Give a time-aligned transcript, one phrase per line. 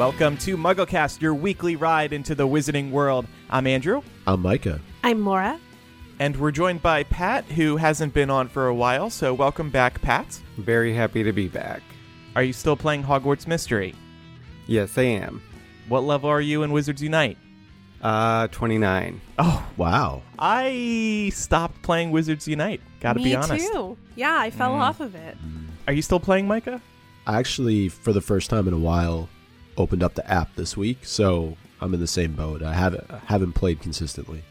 [0.00, 3.26] Welcome to MuggleCast, your weekly ride into the wizarding world.
[3.50, 4.80] I'm Andrew, I'm Micah.
[5.04, 5.60] I'm Laura.
[6.18, 9.10] and we're joined by Pat, who hasn't been on for a while.
[9.10, 10.40] So, welcome back, Pat.
[10.56, 11.82] Very happy to be back.
[12.34, 13.94] Are you still playing Hogwarts Mystery?
[14.66, 15.42] Yes, I am.
[15.86, 17.36] What level are you in Wizards Unite?
[18.00, 19.20] Uh, 29.
[19.38, 20.22] Oh, Wow.
[20.38, 22.80] I stopped playing Wizards Unite.
[23.00, 23.70] Gotta Me be honest.
[23.70, 23.98] too.
[24.16, 24.80] Yeah, I fell Mm.
[24.80, 25.36] off of it.
[25.86, 26.80] Are you still playing, Micah?
[27.26, 29.28] Actually, for the first time in a while,
[29.80, 32.62] opened up the app this week, so I'm in the same boat.
[32.62, 34.42] I haven't haven't played consistently.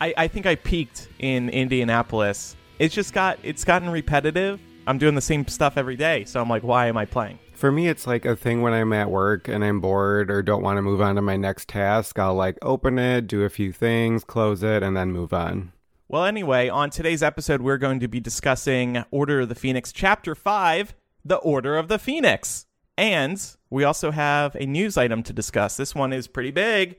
[0.00, 2.56] I, I think I peaked in Indianapolis.
[2.78, 4.60] It's just got it's gotten repetitive.
[4.86, 7.38] I'm doing the same stuff every day, so I'm like, why am I playing?
[7.52, 10.62] For me, it's like a thing when I'm at work and I'm bored or don't
[10.62, 12.18] want to move on to my next task.
[12.18, 15.72] I'll like open it, do a few things, close it, and then move on.
[16.08, 20.34] Well, anyway, on today's episode, we're going to be discussing Order of the Phoenix, Chapter
[20.34, 22.66] 5, The Order of the Phoenix.
[22.96, 25.76] And we also have a news item to discuss.
[25.76, 26.98] This one is pretty big.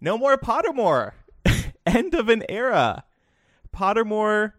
[0.00, 1.12] No more Pottermore.
[1.86, 3.04] End of an era.
[3.74, 4.52] Pottermore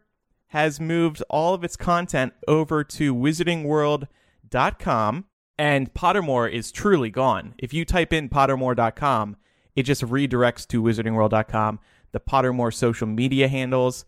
[0.48, 5.26] has moved all of its content over to wizardingworld.com,
[5.58, 7.54] and Pottermore is truly gone.
[7.58, 9.36] If you type in pottermore.com,
[9.76, 11.80] it just redirects to wizardingworld.com.
[12.12, 14.06] The Pottermore social media handles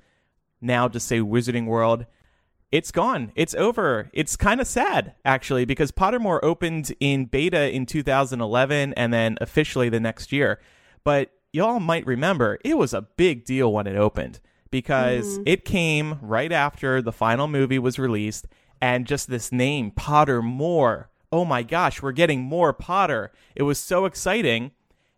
[0.62, 2.06] now just say Wizarding World.
[2.72, 3.34] It's gone.
[3.36, 4.10] It's over.
[4.14, 9.90] It's kind of sad, actually, because Pottermore opened in beta in 2011 and then officially
[9.90, 10.60] the next year.
[11.04, 14.40] But y'all might remember it was a big deal when it opened
[14.72, 15.44] because mm-hmm.
[15.46, 18.48] it came right after the final movie was released
[18.82, 21.06] and just this name, Pottermore.
[21.32, 23.32] Oh my gosh, we're getting more Potter.
[23.56, 24.72] It was so exciting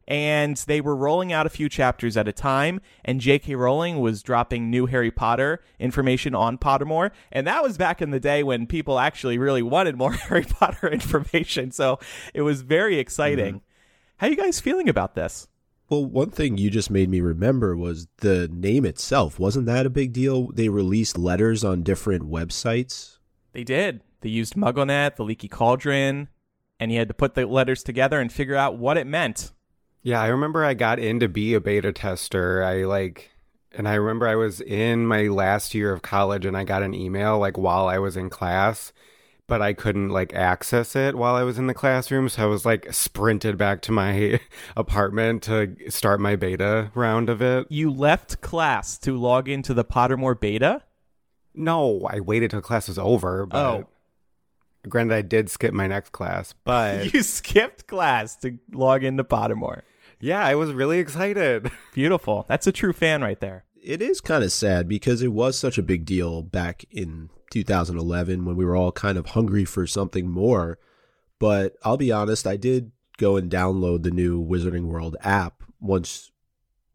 [0.08, 3.56] and they were rolling out a few chapters at a time and J.K.
[3.56, 8.20] Rowling was dropping new Harry Potter information on Pottermore and that was back in the
[8.20, 12.00] day when people actually really wanted more Harry Potter information so
[12.34, 13.56] it was very exciting.
[13.56, 13.66] Mm-hmm.
[14.18, 15.48] How you guys feeling about this?
[15.90, 19.38] Well, one thing you just made me remember was the name itself.
[19.38, 20.48] Wasn't that a big deal?
[20.52, 23.18] They released letters on different websites.
[23.52, 24.02] They did.
[24.22, 26.30] They used MuggleNet, the Leaky Cauldron,
[26.80, 29.52] and you had to put the letters together and figure out what it meant.
[30.04, 32.62] Yeah, I remember I got in to be a beta tester.
[32.64, 33.32] I like,
[33.72, 36.94] and I remember I was in my last year of college and I got an
[36.94, 38.92] email like while I was in class,
[39.48, 42.28] but I couldn't like access it while I was in the classroom.
[42.28, 44.42] So I was like sprinted back to my
[44.76, 47.68] apartment to start my beta round of it.
[47.70, 50.82] You left class to log into the Pottermore beta?
[51.56, 53.46] No, I waited till class was over.
[53.46, 53.88] But Oh.
[54.90, 59.84] granted, I did skip my next class, but You skipped class to log into Pottermore.
[60.24, 61.70] Yeah, I was really excited.
[61.94, 62.46] Beautiful.
[62.48, 63.66] That's a true fan right there.
[63.76, 68.46] It is kind of sad because it was such a big deal back in 2011
[68.46, 70.80] when we were all kind of hungry for something more.
[71.40, 76.32] But I'll be honest, I did go and download the new Wizarding World app once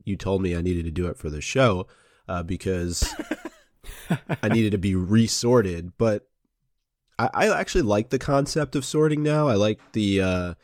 [0.05, 1.87] you told me I needed to do it for the show
[2.28, 3.15] uh, because
[4.43, 5.93] I needed to be resorted.
[5.99, 6.27] But
[7.19, 9.49] I, I actually like the concept of sorting now.
[9.49, 10.55] I like the uh,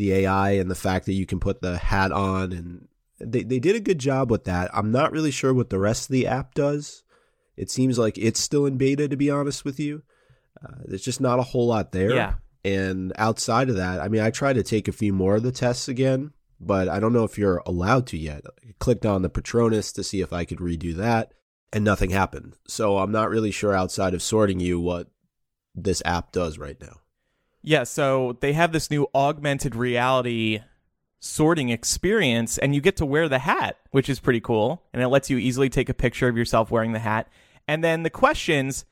[0.00, 2.88] the AI and the fact that you can put the hat on and
[3.20, 4.70] they, they did a good job with that.
[4.72, 7.04] I'm not really sure what the rest of the app does.
[7.54, 10.02] It seems like it's still in beta, to be honest with you.
[10.64, 12.14] Uh, there's just not a whole lot there.
[12.14, 12.34] Yeah.
[12.64, 15.52] And outside of that, I mean, I tried to take a few more of the
[15.52, 18.44] tests again, but I don't know if you're allowed to yet.
[18.66, 21.32] I clicked on the Patronus to see if I could redo that,
[21.74, 22.56] and nothing happened.
[22.66, 25.08] So I'm not really sure outside of sorting you what
[25.74, 27.00] this app does right now.
[27.62, 30.60] Yeah, so they have this new augmented reality
[31.18, 34.82] sorting experience, and you get to wear the hat, which is pretty cool.
[34.92, 37.28] And it lets you easily take a picture of yourself wearing the hat.
[37.68, 38.86] And then the questions.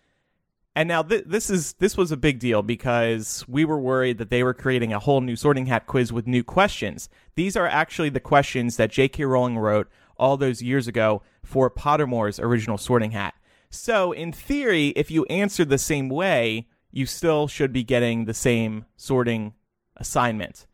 [0.76, 4.30] And now th- this is this was a big deal because we were worried that
[4.30, 7.08] they were creating a whole new sorting hat quiz with new questions.
[7.34, 9.24] These are actually the questions that J.K.
[9.24, 13.34] Rowling wrote all those years ago for Pottermore's original sorting hat.
[13.70, 18.34] So in theory, if you answer the same way, you still should be getting the
[18.34, 19.54] same sorting
[19.96, 20.66] assignment.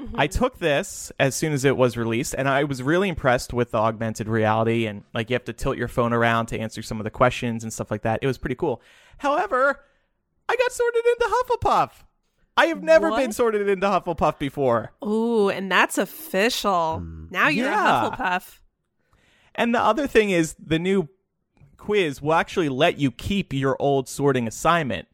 [0.00, 0.18] Mm-hmm.
[0.18, 3.70] I took this as soon as it was released, and I was really impressed with
[3.70, 6.98] the augmented reality and like you have to tilt your phone around to answer some
[6.98, 8.18] of the questions and stuff like that.
[8.20, 8.82] It was pretty cool.
[9.18, 9.80] However,
[10.48, 11.90] I got sorted into Hufflepuff.
[12.56, 13.18] I have never What?
[13.18, 14.92] been sorted into Hufflepuff before.
[15.04, 17.00] Ooh, and that's official.
[17.02, 17.30] Mm.
[17.30, 18.06] now you're yeah.
[18.06, 18.60] a Hufflepuff.
[19.54, 21.08] And the other thing is the new
[21.76, 25.06] quiz will actually let you keep your old sorting assignment.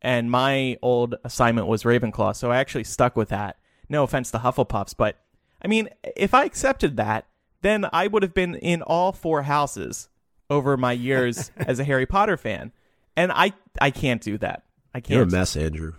[0.00, 3.56] And my old assignment was Ravenclaw, so I actually stuck with that.
[3.88, 5.16] No offense to Hufflepuffs, but
[5.62, 7.26] I mean, if I accepted that,
[7.62, 10.08] then I would have been in all four houses
[10.48, 12.72] over my years as a Harry Potter fan.
[13.16, 14.62] And I I can't do that.
[14.94, 15.16] I can't.
[15.16, 15.94] You're a mess, Andrew.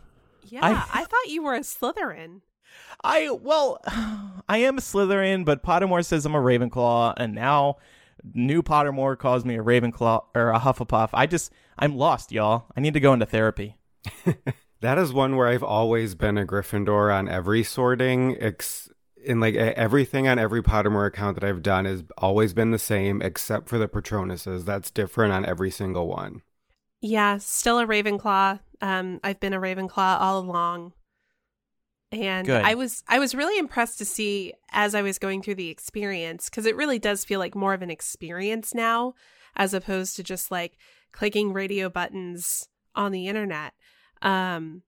[0.46, 2.42] Yeah, I- I, thought you were a Slytherin.
[3.04, 3.82] I well,
[4.48, 7.78] I am a Slytherin, but Pottermore says I'm a Ravenclaw, and now
[8.34, 11.10] new Pottermore calls me a Ravenclaw or a Hufflepuff.
[11.14, 12.66] I just I'm lost, y'all.
[12.78, 13.76] I need to go into therapy.
[14.82, 18.38] That is one where I've always been a Gryffindor on every sorting.
[18.40, 18.90] Ex-
[19.22, 23.22] in like everything on every Pottermore account that I've done has always been the same,
[23.22, 24.64] except for the Patronuses.
[24.64, 26.42] That's different on every single one.
[27.02, 28.60] Yeah, still a Ravenclaw.
[28.82, 30.94] Um, I've been a Ravenclaw all along.
[32.12, 32.64] And Good.
[32.64, 36.50] I was I was really impressed to see as I was going through the experience
[36.50, 39.14] because it really does feel like more of an experience now
[39.56, 40.78] as opposed to just like
[41.12, 43.74] clicking radio buttons on the internet.
[44.22, 44.84] Um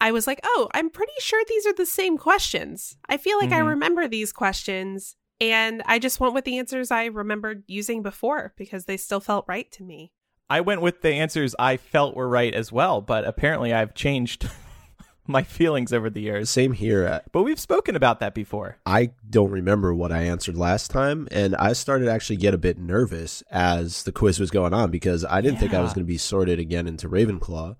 [0.00, 2.96] I was like, "Oh, I'm pretty sure these are the same questions.
[3.08, 3.66] I feel like I Mhm.
[3.68, 8.84] remember these questions and I just went with the answers I remembered using before because
[8.84, 10.12] they still felt right to me."
[10.50, 14.48] I went with the answers I felt were right as well, but apparently I've changed
[15.26, 16.48] my feelings over the years.
[16.48, 17.06] Same here.
[17.06, 18.78] Uh, But we've spoken about that before.
[18.86, 22.58] I don't remember what I answered last time, and I started to actually get a
[22.58, 26.06] bit nervous as the quiz was going on because I didn't think I was going
[26.06, 27.76] to be sorted again into Ravenclaw,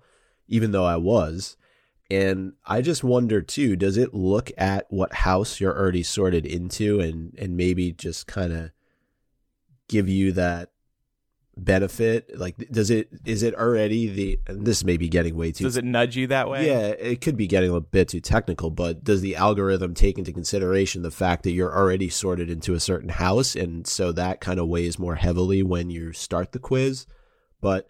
[0.49, 1.55] even though I was.
[2.11, 6.99] And I just wonder too, does it look at what house you're already sorted into
[6.99, 8.71] and and maybe just kind of
[9.87, 10.71] give you that
[11.55, 12.35] benefit?
[12.39, 15.77] Like does it is it already the and this may be getting way too Does
[15.77, 16.65] it nudge you that way?
[16.65, 20.33] yeah, it could be getting a bit too technical, but does the algorithm take into
[20.33, 24.59] consideration the fact that you're already sorted into a certain house, and so that kind
[24.59, 27.05] of weighs more heavily when you start the quiz?
[27.61, 27.87] But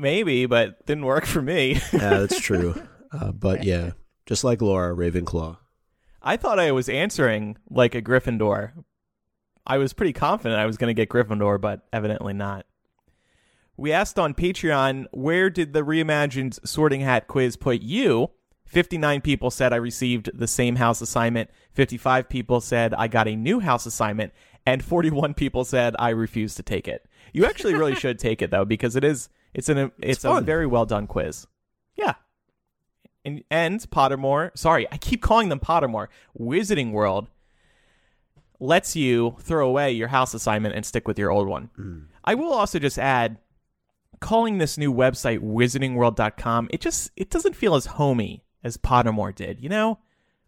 [0.00, 1.74] Maybe, but didn't work for me.
[1.92, 2.80] yeah, that's true.
[3.12, 3.92] Uh, but yeah,
[4.26, 5.58] just like Laura Ravenclaw.
[6.22, 8.72] I thought I was answering like a Gryffindor.
[9.66, 12.66] I was pretty confident I was going to get Gryffindor, but evidently not.
[13.76, 18.30] We asked on Patreon, where did the reimagined sorting hat quiz put you?
[18.66, 21.50] 59 people said I received the same house assignment.
[21.72, 24.32] 55 people said I got a new house assignment.
[24.66, 27.06] And 41 people said I refused to take it.
[27.32, 30.66] You actually really should take it though, because it is, it's an, it's, a very
[30.66, 31.46] well done quiz.
[31.96, 32.14] Yeah.
[33.24, 36.08] And, and Pottermore, sorry, I keep calling them Pottermore.
[36.38, 37.28] Wizarding World
[38.58, 41.70] lets you throw away your house assignment and stick with your old one.
[41.76, 41.98] Hmm.
[42.24, 43.38] I will also just add
[44.20, 49.60] calling this new website wizardingworld.com, it just it doesn't feel as homey as Pottermore did,
[49.60, 49.98] you know?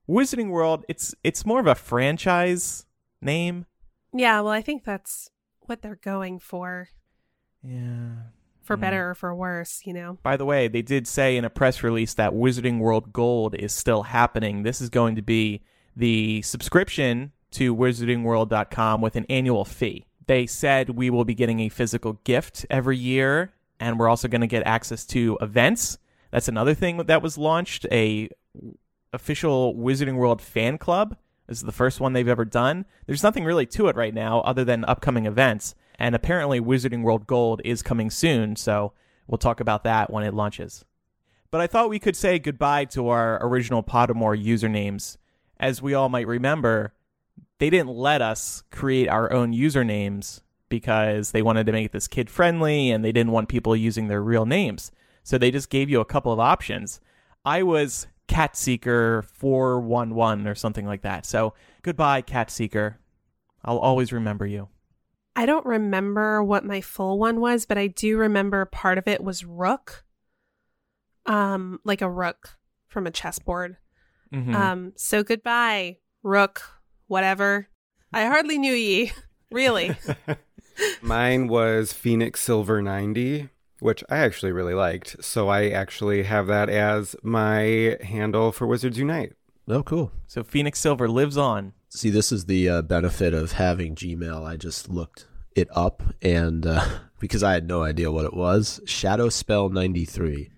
[0.08, 2.87] Wizarding World, it's it's more of a franchise
[3.20, 3.66] name.
[4.12, 5.31] Yeah, well, I think that's
[5.62, 6.88] what they're going for,
[7.62, 8.28] Yeah.
[8.62, 8.81] For Yeah.
[8.81, 10.19] better or for worse, you know?
[10.23, 13.73] By the way, they did say in a press release that Wizarding World Gold is
[13.73, 14.62] still happening.
[14.62, 15.62] This is going to be
[15.97, 20.06] the subscription to wizardingworld.com with an annual fee.
[20.26, 24.41] They said we will be getting a physical gift every year and we're also going
[24.43, 25.99] to get access to events.
[26.31, 28.29] That's another thing that was launched, a
[29.12, 31.17] official Wizarding World fan club.
[31.49, 32.87] This is the first one they've ever done.
[33.06, 35.75] There's nothing really to it right now other than upcoming events.
[36.02, 38.93] And apparently, Wizarding World Gold is coming soon, so
[39.28, 40.84] we'll talk about that when it launches.
[41.52, 45.16] But I thought we could say goodbye to our original Pottermore usernames.
[45.60, 46.93] As we all might remember,
[47.60, 52.28] they didn't let us create our own usernames because they wanted to make this kid
[52.28, 54.90] friendly and they didn't want people using their real names.
[55.23, 56.99] So they just gave you a couple of options.
[57.44, 61.26] I was Catseeker411 or something like that.
[61.26, 62.97] So goodbye, Catseeker.
[63.64, 64.66] I'll always remember you.
[65.34, 69.22] I don't remember what my full one was, but I do remember part of it
[69.22, 70.04] was rook.
[71.26, 72.58] Um, like a rook
[72.88, 73.76] from a chessboard.
[74.32, 74.54] Mhm.
[74.54, 76.62] Um, so goodbye, rook,
[77.06, 77.68] whatever.
[78.12, 79.12] I hardly knew ye.
[79.52, 79.94] Really.
[81.02, 85.22] Mine was Phoenix Silver 90, which I actually really liked.
[85.22, 89.34] So I actually have that as my handle for Wizards Unite.
[89.68, 90.10] Oh, cool.
[90.26, 91.74] so Phoenix Silver lives on.
[91.94, 94.46] See, this is the uh, benefit of having Gmail.
[94.46, 96.82] I just looked it up, and uh,
[97.20, 100.50] because I had no idea what it was, Shadow Spell ninety three.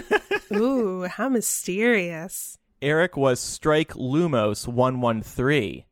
[0.52, 2.58] Ooh, how mysterious.
[2.80, 5.84] Eric was Strike Lumos 113.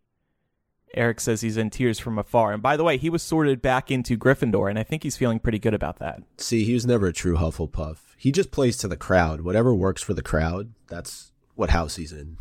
[0.95, 2.53] Eric says he's in tears from afar.
[2.53, 5.41] And by the way, he was sorted back into Gryffindor, and I think he's feeling
[5.41, 6.23] pretty good about that.
[6.39, 7.99] See, he was never a true Hufflepuff.
[8.17, 9.41] He just plays to the crowd.
[9.43, 12.39] Whatever works for the crowd, that's what house he's in.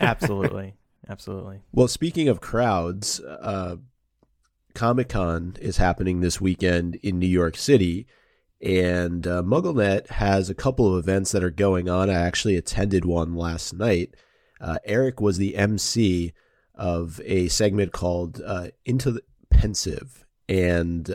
[0.00, 0.74] Absolutely.
[1.08, 1.60] Absolutely.
[1.72, 3.76] Well, speaking of crowds, uh,
[4.74, 8.06] Comic Con is happening this weekend in New York City,
[8.60, 12.08] and uh, MuggleNet has a couple of events that are going on.
[12.08, 14.14] I actually attended one last night.
[14.60, 16.32] Uh, Eric was the MC
[16.74, 21.14] of a segment called uh, Into the Pensieve, and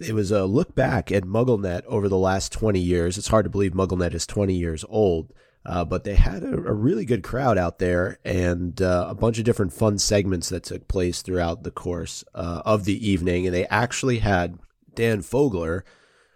[0.00, 3.18] it was a look back at MuggleNet over the last 20 years.
[3.18, 5.32] It's hard to believe MuggleNet is 20 years old.
[5.68, 9.38] Uh, but they had a, a, really good crowd out there and uh, a bunch
[9.38, 13.44] of different fun segments that took place throughout the course uh, of the evening.
[13.44, 14.58] And they actually had
[14.94, 15.82] Dan Fogler,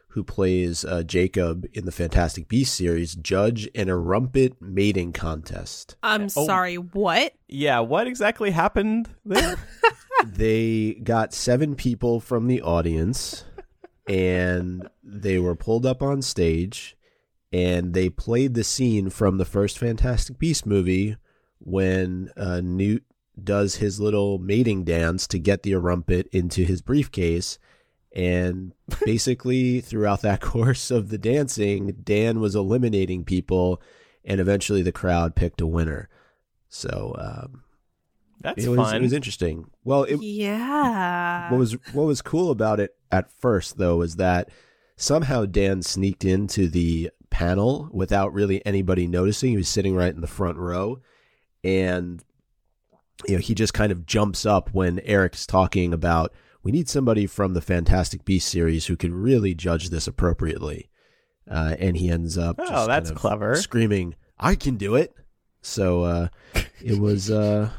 [0.08, 5.96] who plays uh, Jacob in the Fantastic Beasts series, judge in a Erumpent mating contest.
[6.02, 6.28] I'm oh.
[6.28, 7.32] sorry, what?
[7.48, 9.56] Yeah, what exactly happened there?
[10.26, 13.46] they got seven people from the audience
[14.06, 16.98] and they were pulled up on stage
[17.52, 21.16] and they played the scene from the first Fantastic Beast movie
[21.58, 23.04] when uh, Newt
[23.42, 27.58] does his little mating dance to get the Erumpent into his briefcase.
[28.14, 28.72] And
[29.04, 33.82] basically, throughout that course of the dancing, Dan was eliminating people,
[34.24, 36.08] and eventually the crowd picked a winner.
[36.68, 37.64] So um,
[38.40, 38.96] that's it was, fun.
[38.96, 39.70] It was interesting.
[39.84, 41.50] Well, it, yeah.
[41.50, 44.48] What was what was cool about it at first, though, was that
[44.96, 49.50] somehow Dan sneaked into the panel without really anybody noticing.
[49.50, 51.00] He was sitting right in the front row,
[51.64, 52.22] and
[53.26, 57.26] you know he just kind of jumps up when Eric's talking about we need somebody
[57.26, 60.90] from the Fantastic Beast series who can really judge this appropriately,
[61.50, 65.14] uh, and he ends up oh that's clever screaming I can do it.
[65.62, 66.28] So uh,
[66.80, 67.30] it was.
[67.30, 67.70] Uh,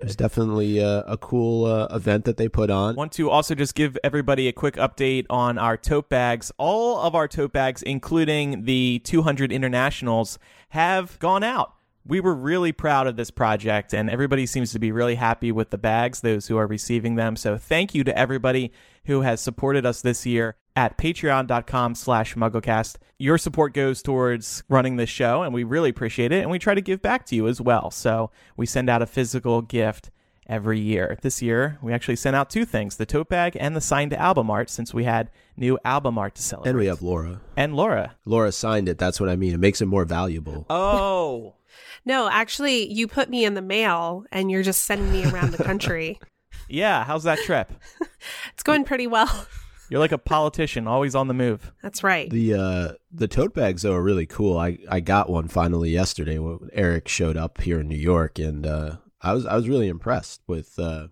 [0.00, 2.94] it was definitely a, a cool uh, event that they put on.
[2.94, 6.52] Want to also just give everybody a quick update on our tote bags.
[6.56, 10.38] All of our tote bags, including the 200 internationals,
[10.70, 11.74] have gone out.
[12.06, 15.70] We were really proud of this project, and everybody seems to be really happy with
[15.70, 17.34] the bags, those who are receiving them.
[17.34, 18.72] So thank you to everybody
[19.06, 22.98] who has supported us this year at patreon.com slash mugglecast.
[23.18, 26.42] Your support goes towards running this show, and we really appreciate it.
[26.42, 27.90] And we try to give back to you as well.
[27.90, 30.12] So we send out a physical gift
[30.46, 31.18] every year.
[31.20, 34.52] This year, we actually sent out two things the tote bag and the signed album
[34.52, 36.70] art since we had new album art to celebrate.
[36.70, 37.40] And we have Laura.
[37.56, 38.14] And Laura.
[38.24, 38.98] Laura signed it.
[38.98, 39.54] That's what I mean.
[39.54, 40.64] It makes it more valuable.
[40.70, 41.54] Oh.
[42.04, 45.64] no, actually, you put me in the mail and you're just sending me around the
[45.64, 46.20] country.
[46.68, 47.02] yeah.
[47.02, 47.72] How's that trip?
[48.52, 49.48] it's going pretty well.
[49.90, 51.72] You're like a politician, always on the move.
[51.82, 52.28] That's right.
[52.28, 54.58] The uh, the tote bags though are really cool.
[54.58, 58.66] I, I got one finally yesterday when Eric showed up here in New York, and
[58.66, 61.08] uh, I was I was really impressed with uh,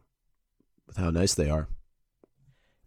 [0.87, 1.69] with how nice they are.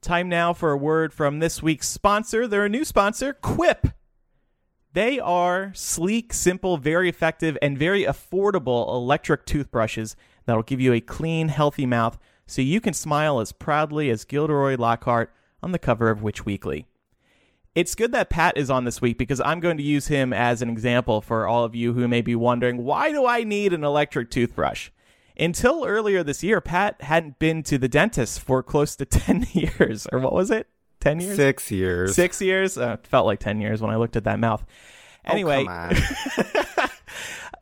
[0.01, 2.47] Time now for a word from this week's sponsor.
[2.47, 3.87] They're a new sponsor, Quip.
[4.93, 10.15] They are sleek, simple, very effective, and very affordable electric toothbrushes
[10.45, 12.17] that'll give you a clean, healthy mouth
[12.47, 15.31] so you can smile as proudly as Gilderoy Lockhart
[15.61, 16.87] on the cover of Witch Weekly.
[17.75, 20.61] It's good that Pat is on this week because I'm going to use him as
[20.61, 23.83] an example for all of you who may be wondering why do I need an
[23.83, 24.89] electric toothbrush?
[25.37, 30.07] Until earlier this year, Pat hadn't been to the dentist for close to 10 years.
[30.11, 30.67] Or what was it?
[30.99, 31.35] 10 years?
[31.37, 32.15] Six years.
[32.15, 32.77] Six years?
[32.77, 34.65] Uh, felt like 10 years when I looked at that mouth.
[35.27, 36.89] Oh, anyway, oh,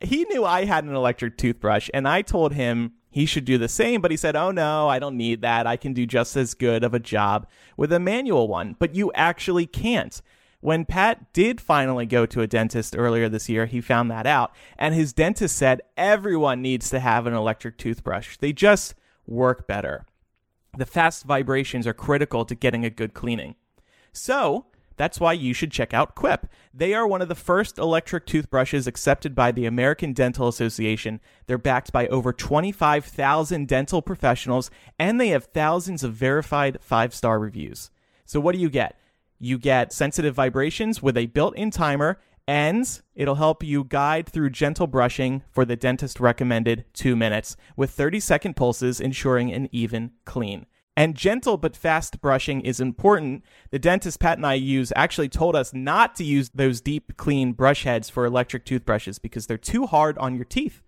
[0.00, 3.68] he knew I had an electric toothbrush, and I told him he should do the
[3.68, 5.66] same, but he said, Oh no, I don't need that.
[5.66, 7.46] I can do just as good of a job
[7.76, 8.76] with a manual one.
[8.78, 10.20] But you actually can't.
[10.60, 14.52] When Pat did finally go to a dentist earlier this year, he found that out.
[14.76, 18.36] And his dentist said everyone needs to have an electric toothbrush.
[18.38, 18.94] They just
[19.26, 20.04] work better.
[20.76, 23.54] The fast vibrations are critical to getting a good cleaning.
[24.12, 24.66] So,
[24.98, 26.46] that's why you should check out Quip.
[26.74, 31.20] They are one of the first electric toothbrushes accepted by the American Dental Association.
[31.46, 37.38] They're backed by over 25,000 dental professionals, and they have thousands of verified five star
[37.38, 37.90] reviews.
[38.24, 38.98] So, what do you get?
[39.38, 44.50] You get sensitive vibrations with a built in timer, and it'll help you guide through
[44.50, 50.12] gentle brushing for the dentist recommended two minutes with 30 second pulses, ensuring an even
[50.24, 50.66] clean.
[50.98, 53.44] And gentle but fast brushing is important.
[53.70, 57.52] The dentist Pat and I use actually told us not to use those deep, clean
[57.52, 60.82] brush heads for electric toothbrushes because they're too hard on your teeth.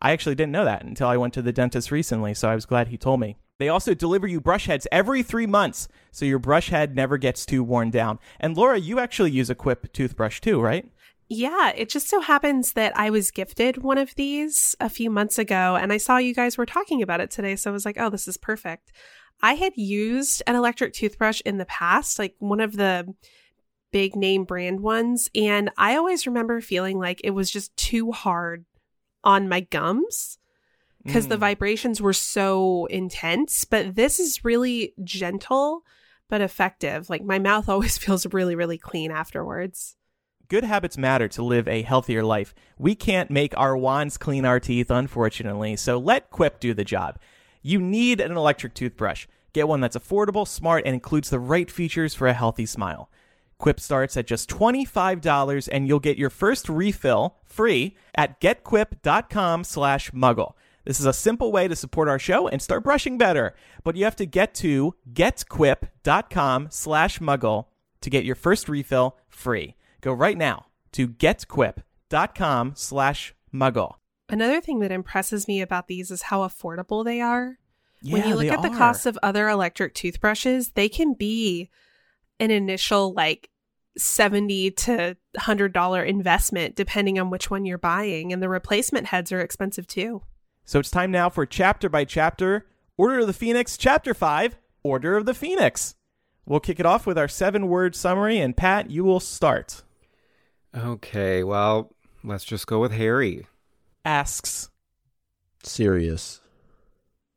[0.00, 2.66] I actually didn't know that until I went to the dentist recently, so I was
[2.66, 3.36] glad he told me.
[3.60, 7.46] They also deliver you brush heads every three months, so your brush head never gets
[7.46, 8.18] too worn down.
[8.40, 10.90] And Laura, you actually use a Quip toothbrush too, right?
[11.32, 15.38] Yeah, it just so happens that I was gifted one of these a few months
[15.38, 17.96] ago, and I saw you guys were talking about it today, so I was like,
[18.00, 18.90] oh, this is perfect.
[19.42, 23.14] I had used an electric toothbrush in the past, like one of the
[23.92, 28.64] big name brand ones, and I always remember feeling like it was just too hard
[29.24, 30.38] on my gums
[31.04, 31.30] because mm.
[31.30, 33.64] the vibrations were so intense.
[33.64, 35.82] But this is really gentle
[36.28, 37.10] but effective.
[37.10, 39.96] Like my mouth always feels really, really clean afterwards.
[40.48, 42.54] Good habits matter to live a healthier life.
[42.76, 47.20] We can't make our wands clean our teeth, unfortunately, so let Quip do the job.
[47.62, 49.26] You need an electric toothbrush.
[49.52, 53.10] Get one that's affordable, smart, and includes the right features for a healthy smile.
[53.58, 60.10] Quip starts at just $25 and you'll get your first refill free at getquip.com slash
[60.12, 60.54] muggle.
[60.84, 64.04] This is a simple way to support our show and start brushing better, but you
[64.04, 67.66] have to get to getquip.com slash muggle
[68.00, 69.76] to get your first refill free.
[70.00, 73.94] Go right now to getquip.com slash muggle.
[74.32, 77.58] Another thing that impresses me about these is how affordable they are.
[78.02, 78.76] Yeah, when you look they at the are.
[78.76, 81.68] cost of other electric toothbrushes, they can be
[82.38, 83.50] an initial like
[83.98, 89.40] 70 to $100 investment depending on which one you're buying and the replacement heads are
[89.40, 90.22] expensive too.
[90.64, 95.16] So it's time now for chapter by chapter Order of the Phoenix, Chapter 5 Order
[95.16, 95.94] of the Phoenix.
[96.46, 99.82] We'll kick it off with our seven word summary, and Pat, you will start.
[100.76, 101.92] Okay, well,
[102.24, 103.46] let's just go with Harry.
[104.04, 104.70] Asks,
[105.62, 106.40] Sirius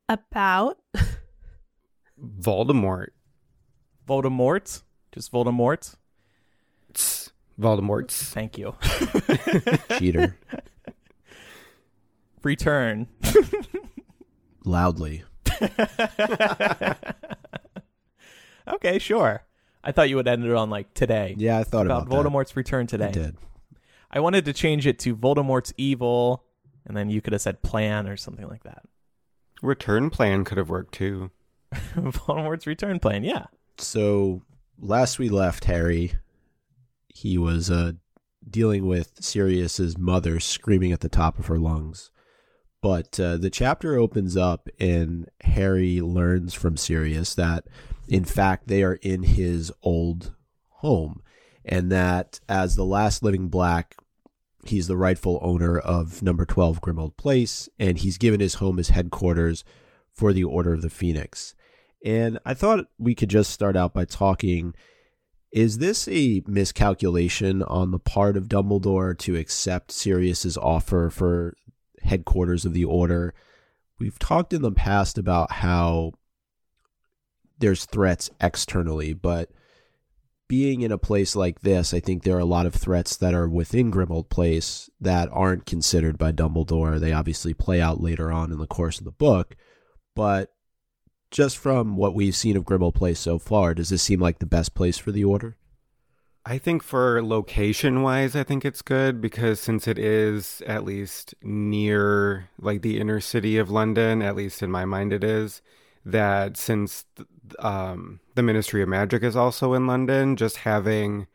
[0.07, 0.77] About
[2.19, 3.07] Voldemort.
[4.07, 4.83] Voldemort.
[5.11, 5.95] Just Voldemort.
[6.93, 8.29] Tss, Voldemort's.
[8.29, 8.75] Thank you.
[9.97, 10.37] Cheater.
[12.43, 13.07] Return.
[14.65, 15.23] Loudly.
[18.73, 19.43] okay, sure.
[19.83, 21.35] I thought you would end it on like today.
[21.37, 23.07] Yeah, I thought about, about, Voldemort's return today.
[23.07, 23.37] I did.
[24.09, 26.45] I wanted to change it to Voldemort's evil,
[26.85, 28.83] and then you could have said plan or something like that.
[29.61, 31.31] Return plan could have worked too.
[31.95, 33.45] Voldemort's return plan, yeah.
[33.77, 34.41] So
[34.79, 36.13] last we left Harry,
[37.07, 37.93] he was uh,
[38.47, 42.11] dealing with Sirius's mother screaming at the top of her lungs.
[42.81, 47.63] But uh, the chapter opens up, and Harry learns from Sirius that,
[48.09, 50.33] in fact, they are in his old
[50.67, 51.23] home,
[51.63, 53.95] and that as the last living black,
[54.65, 58.89] he's the rightful owner of number 12 Grimmauld Place, and he's given his home as
[58.89, 59.63] headquarters
[60.11, 61.55] for the Order of the Phoenix.
[62.05, 64.73] And I thought we could just start out by talking
[65.53, 71.55] is this a miscalculation on the part of Dumbledore to accept Sirius's offer for
[72.01, 73.35] headquarters of the order?
[73.99, 76.13] We've talked in the past about how
[77.59, 79.51] there's threats externally, but
[80.47, 83.33] being in a place like this, I think there are a lot of threats that
[83.33, 86.99] are within Grimmauld Place that aren't considered by Dumbledore.
[86.99, 89.55] They obviously play out later on in the course of the book,
[90.15, 90.53] but
[91.31, 94.45] just from what we've seen of Grimmauld Place so far, does this seem like the
[94.45, 95.57] best place for the Order?
[96.45, 101.33] I think for location wise, I think it's good because since it is at least
[101.41, 105.61] near like the inner city of London, at least in my mind it is,
[106.05, 107.05] that since
[107.59, 111.27] um, the Ministry of Magic is also in London, just having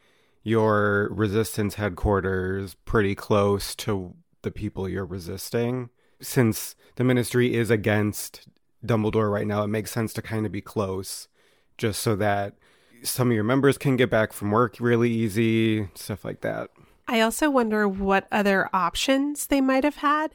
[0.42, 8.48] your resistance headquarters pretty close to the people you're resisting, since the ministry is against
[8.84, 11.28] Dumbledore right now, it makes sense to kind of be close
[11.76, 12.54] just so that
[13.02, 16.70] some of your members can get back from work really easy, stuff like that.
[17.06, 20.34] I also wonder what other options they might have had.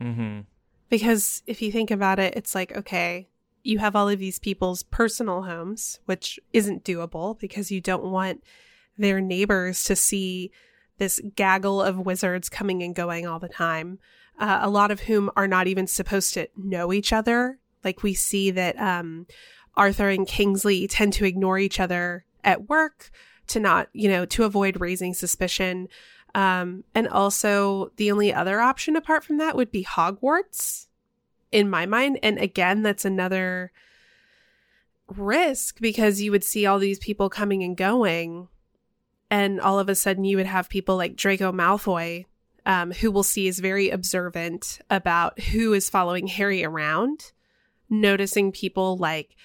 [0.00, 0.40] Mm-hmm.
[0.88, 3.28] Because if you think about it, it's like, okay,
[3.62, 8.42] you have all of these people's personal homes, which isn't doable because you don't want
[8.98, 10.50] their neighbors to see
[10.98, 13.98] this gaggle of wizards coming and going all the time.
[14.38, 17.58] Uh, a lot of whom are not even supposed to know each other.
[17.84, 19.26] Like we see that um,
[19.76, 23.10] Arthur and Kingsley tend to ignore each other at work
[23.48, 25.88] to not, you know, to avoid raising suspicion.
[26.34, 30.86] Um, and also, the only other option apart from that would be Hogwarts,
[31.52, 32.18] in my mind.
[32.22, 33.70] And again, that's another
[35.08, 38.48] risk because you would see all these people coming and going,
[39.30, 42.26] and all of a sudden you would have people like Draco Malfoy,
[42.66, 47.32] um, who we'll see is very observant about who is following Harry around,
[47.90, 49.36] noticing people like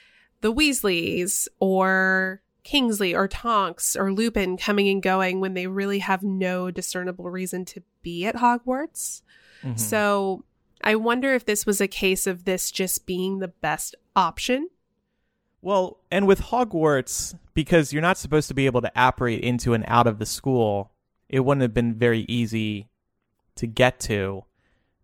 [0.41, 6.21] the Weasleys or Kingsley or Tonks or Lupin coming and going when they really have
[6.21, 9.21] no discernible reason to be at Hogwarts.
[9.63, 9.77] Mm-hmm.
[9.77, 10.43] So
[10.87, 14.69] I wonder if this was a case of this just being the best option.
[15.61, 19.83] Well, and with Hogwarts, because you're not supposed to be able to apparate into and
[19.85, 20.93] out of the school,
[21.27, 22.87] it wouldn't have been very easy
[23.55, 24.45] to get to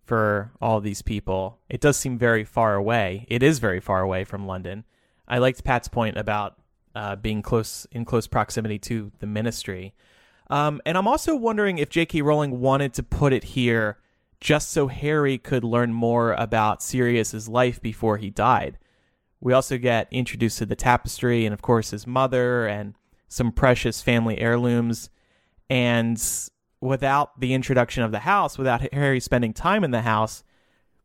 [0.05, 1.59] for all these people.
[1.67, 3.25] It does seem very far away.
[3.27, 4.85] It is very far away from London.
[5.27, 6.55] I liked Pat's point about
[6.95, 9.93] uh, being close in close proximity to the ministry.
[10.49, 12.21] Um, and I'm also wondering if J.K.
[12.21, 13.97] Rowling wanted to put it here
[14.43, 18.77] just so Harry could learn more about Sirius's life before he died.
[19.39, 22.93] We also get introduced to the tapestry and, of course, his mother and
[23.29, 25.09] some precious family heirlooms.
[25.69, 26.21] And
[26.81, 30.43] without the introduction of the house, without Harry spending time in the house,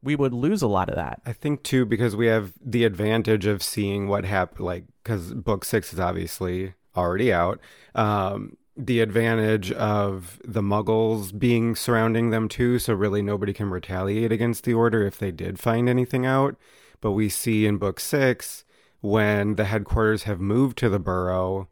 [0.03, 1.21] we would lose a lot of that.
[1.25, 5.65] I think too because we have the advantage of seeing what happened, like because book
[5.65, 7.61] six is obviously already out.
[7.95, 14.31] Um, the advantage of the muggles being surrounding them too, so really nobody can retaliate
[14.31, 16.57] against the order if they did find anything out.
[17.01, 18.65] But we see in book six
[19.01, 21.69] when the headquarters have moved to the burrow,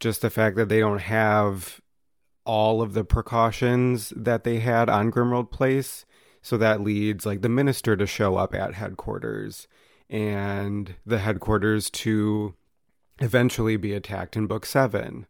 [0.00, 1.80] just the fact that they don't have
[2.44, 6.04] all of the precautions that they had on Grimmauld Place.
[6.42, 9.68] So that leads like the minister to show up at headquarters
[10.10, 12.54] and the headquarters to
[13.20, 15.26] eventually be attacked in book seven.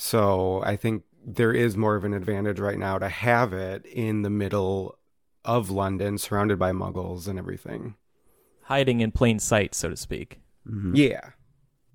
[0.00, 4.22] So I think there is more of an advantage right now to have it in
[4.22, 4.98] the middle
[5.44, 7.96] of London, surrounded by muggles and everything.
[8.62, 10.40] Hiding in plain sight, so to speak.
[10.66, 10.96] Mhm.
[10.96, 11.32] Yeah.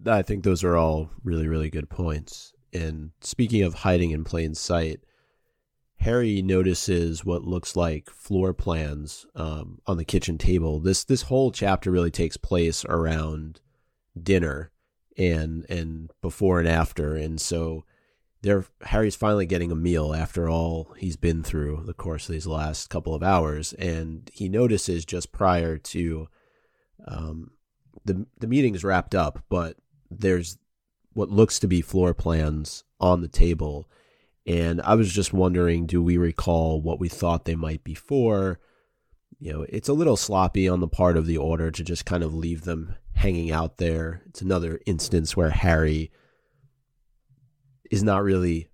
[0.05, 2.53] I think those are all really, really good points.
[2.71, 4.99] And speaking of hiding in plain sight,
[5.95, 10.79] Harry notices what looks like floor plans um, on the kitchen table.
[10.79, 13.61] This this whole chapter really takes place around
[14.21, 14.69] dinner
[15.17, 17.83] and and before and after, and so
[18.81, 22.89] Harry's finally getting a meal after all he's been through the course of these last
[22.89, 26.27] couple of hours, and he notices just prior to
[27.07, 27.51] um,
[28.03, 29.77] the the meeting's wrapped up, but
[30.09, 30.57] there's
[31.13, 33.89] what looks to be floor plans on the table.
[34.45, 38.59] And I was just wondering, do we recall what we thought they might be for?
[39.39, 42.23] You know, it's a little sloppy on the part of the order to just kind
[42.23, 44.21] of leave them hanging out there.
[44.27, 46.11] It's another instance where Harry
[47.91, 48.69] is not really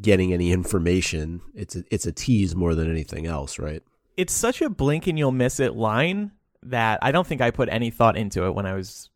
[0.00, 1.40] getting any information.
[1.54, 3.82] It's a, it's a tease more than anything else, right?
[4.16, 7.68] It's such a blink and you'll miss it line that I don't think I put
[7.70, 9.08] any thought into it when I was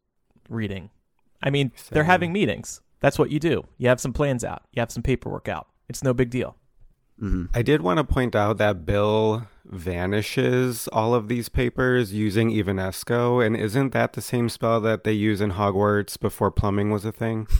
[0.48, 0.90] reading.
[1.42, 2.80] I mean, they're having meetings.
[3.00, 3.64] That's what you do.
[3.76, 4.62] You have some plans out.
[4.72, 5.68] You have some paperwork out.
[5.88, 6.56] It's no big deal.
[7.18, 12.50] hmm I did want to point out that Bill vanishes all of these papers using
[12.50, 17.04] Evanesco, and isn't that the same spell that they use in Hogwarts before plumbing was
[17.04, 17.46] a thing?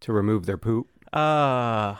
[0.00, 0.88] to remove their poop?
[1.12, 1.96] Uh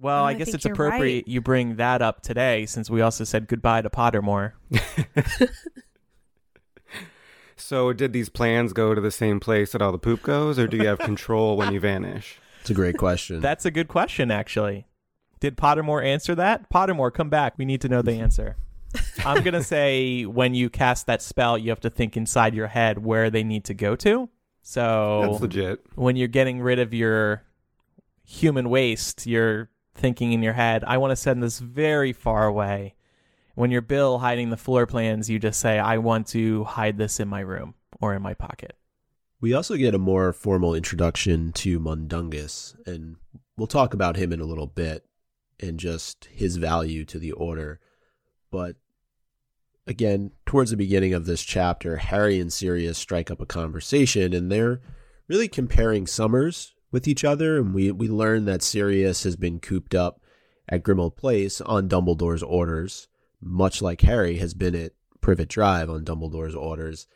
[0.00, 1.28] well, Oh, I I guess it's appropriate right.
[1.28, 4.52] you bring that up today since we also said goodbye to Pottermore.
[7.56, 10.66] So, did these plans go to the same place that all the poop goes, or
[10.66, 12.38] do you have control when you vanish?
[12.60, 13.40] It's a great question.
[13.42, 14.86] That's a good question, actually.
[15.40, 16.68] Did Pottermore answer that?
[16.68, 17.54] Pottermore, come back.
[17.56, 18.56] We need to know the answer.
[19.24, 22.66] I'm going to say when you cast that spell, you have to think inside your
[22.66, 24.28] head where they need to go to.
[24.66, 25.84] So That's legit.
[25.94, 27.42] when you're getting rid of your
[28.24, 32.94] human waste, you're thinking in your head, I want to send this very far away.
[33.54, 37.20] When you're Bill hiding the floor plans, you just say, I want to hide this
[37.20, 38.76] in my room or in my pocket.
[39.38, 43.16] We also get a more formal introduction to Mundungus, and
[43.58, 45.04] we'll talk about him in a little bit
[45.60, 47.80] and just his value to the order.
[48.50, 48.76] But
[49.86, 54.50] again, towards the beginning of this chapter, Harry and Sirius strike up a conversation, and
[54.50, 54.80] they're
[55.28, 57.58] really comparing summers with each other.
[57.58, 60.20] And we, we learn that Sirius has been cooped up
[60.68, 63.08] at Grimmauld Place on Dumbledore's orders,
[63.40, 67.06] much like Harry has been at Privet Drive on Dumbledore's orders.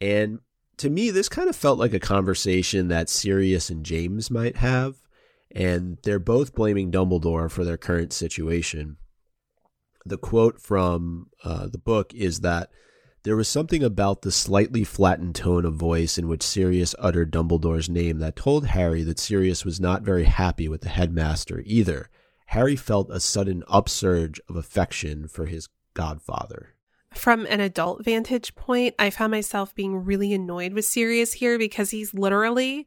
[0.00, 0.40] And
[0.78, 4.96] to me, this kind of felt like a conversation that Sirius and James might have,
[5.50, 8.96] and they're both blaming Dumbledore for their current situation.
[10.08, 12.70] The quote from uh, the book is that
[13.24, 17.88] there was something about the slightly flattened tone of voice in which Sirius uttered Dumbledore's
[17.88, 22.08] name that told Harry that Sirius was not very happy with the headmaster either.
[22.46, 26.76] Harry felt a sudden upsurge of affection for his godfather.
[27.12, 31.90] From an adult vantage point, I found myself being really annoyed with Sirius here because
[31.90, 32.86] he's literally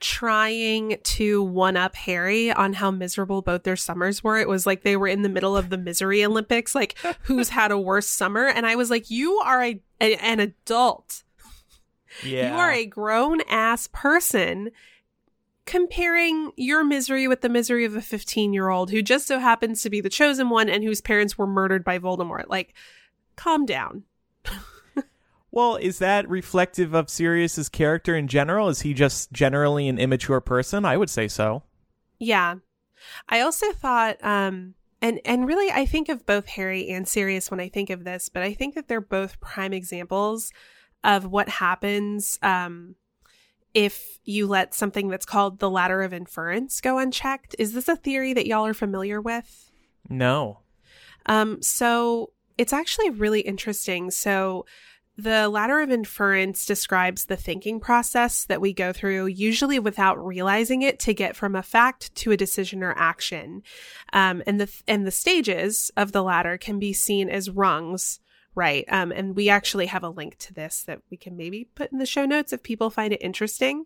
[0.00, 4.38] trying to one up Harry on how miserable both their summers were.
[4.38, 7.70] It was like they were in the middle of the misery Olympics, like who's had
[7.70, 8.46] a worse summer.
[8.46, 11.22] And I was like, you are a, a- an adult.
[12.24, 12.52] Yeah.
[12.52, 14.70] You are a grown ass person
[15.64, 19.82] comparing your misery with the misery of a 15 year old who just so happens
[19.82, 22.44] to be the chosen one and whose parents were murdered by Voldemort.
[22.48, 22.74] Like,
[23.34, 24.04] calm down.
[25.56, 28.68] Well, is that reflective of Sirius's character in general?
[28.68, 30.84] Is he just generally an immature person?
[30.84, 31.62] I would say so.
[32.18, 32.56] Yeah.
[33.30, 37.58] I also thought, um, and and really, I think of both Harry and Sirius when
[37.58, 40.52] I think of this, but I think that they're both prime examples
[41.02, 42.96] of what happens um,
[43.72, 47.56] if you let something that's called the ladder of inference go unchecked.
[47.58, 49.70] Is this a theory that y'all are familiar with?
[50.10, 50.60] No.
[51.24, 54.10] Um, so it's actually really interesting.
[54.10, 54.66] So
[55.16, 60.82] the ladder of inference describes the thinking process that we go through, usually without realizing
[60.82, 63.62] it, to get from a fact to a decision or action.
[64.12, 68.20] Um, and the and the stages of the ladder can be seen as rungs
[68.56, 68.86] Right.
[68.88, 71.98] Um, and we actually have a link to this that we can maybe put in
[71.98, 73.84] the show notes if people find it interesting.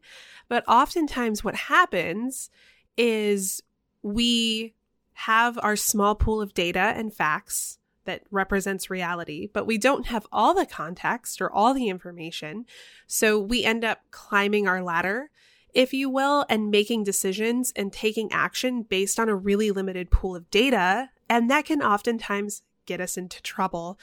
[0.48, 2.50] But oftentimes, what happens
[2.96, 3.64] is
[4.04, 4.74] we
[5.14, 10.26] have our small pool of data and facts that represents reality, but we don't have
[10.32, 12.66] all the context or all the information.
[13.06, 15.30] So we end up climbing our ladder,
[15.74, 20.34] if you will, and making decisions and taking action based on a really limited pool
[20.34, 21.10] of data.
[21.28, 23.98] And that can oftentimes get us into trouble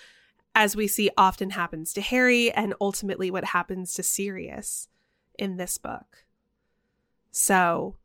[0.54, 4.88] as we see often happens to Harry and ultimately what happens to Sirius
[5.38, 6.26] in this book.
[7.32, 7.96] So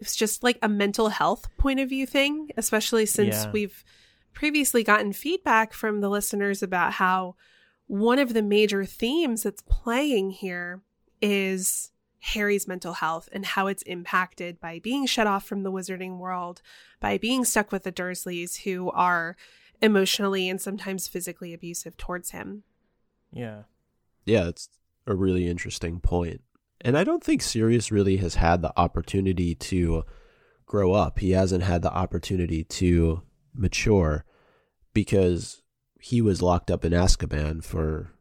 [0.00, 3.50] it's just like a mental health point of view thing, especially since Yeah.
[3.52, 3.84] we've
[4.32, 7.36] previously gotten feedback from the listeners about how
[7.86, 10.82] one of the major themes that's playing here
[11.20, 11.90] is
[12.20, 16.62] Harry's mental health and how it's impacted by being shut off from the wizarding world,
[17.00, 19.36] by being stuck with the Dursleys who are
[19.80, 22.62] emotionally and sometimes physically abusive towards him.
[23.32, 23.62] Yeah.
[24.24, 24.68] Yeah, it's
[25.06, 26.42] a really interesting point.
[26.80, 30.04] And I don't think Sirius really has had the opportunity to
[30.66, 31.18] grow up.
[31.18, 33.22] He hasn't had the opportunity to
[33.54, 34.24] mature
[34.94, 35.62] because
[36.00, 38.12] he was locked up in Azkaban for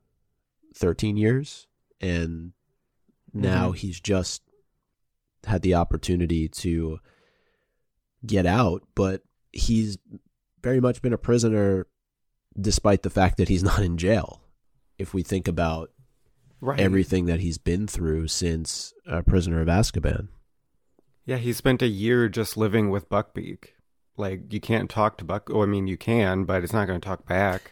[0.75, 1.67] 13 years
[1.99, 2.53] and
[3.33, 3.75] now Mhm.
[3.77, 4.41] he's just
[5.45, 6.99] had the opportunity to
[8.25, 9.97] get out, but he's
[10.61, 11.87] very much been a prisoner
[12.59, 14.43] despite the fact that he's not in jail.
[14.97, 15.91] If we think about
[16.63, 16.79] Right.
[16.79, 20.27] everything that he's been through since a prisoner of Azkaban.
[21.25, 23.69] Yeah, he spent a year just living with Buckbeak.
[24.21, 25.49] Like you can't talk to Buck.
[25.51, 27.71] Oh, I mean you can, but it's not going to talk back.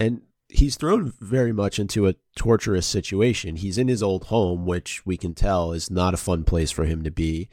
[0.00, 3.56] And he's thrown very much into a torturous situation.
[3.56, 6.84] He's in his old home, which we can tell is not a fun place for
[6.84, 7.48] him to be.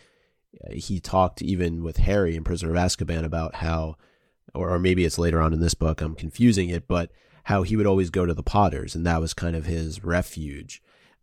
[0.63, 3.97] Uh, He talked even with Harry in Prisoner of Azkaban about how,
[4.53, 7.11] or, or maybe it's later on in this book, I'm confusing it, but
[7.43, 10.81] how he would always go to the Potters, and that was kind of his refuge.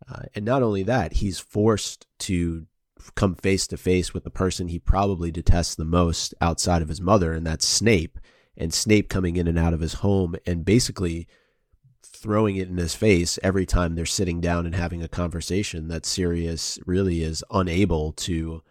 [0.09, 2.67] Uh, and not only that, he's forced to
[3.13, 7.01] come face to face with the person he probably detests the most outside of his
[7.01, 8.17] mother, and that's Snape.
[8.57, 11.27] And Snape coming in and out of his home and basically
[12.03, 16.05] throwing it in his face every time they're sitting down and having a conversation that
[16.05, 18.63] Sirius really is unable to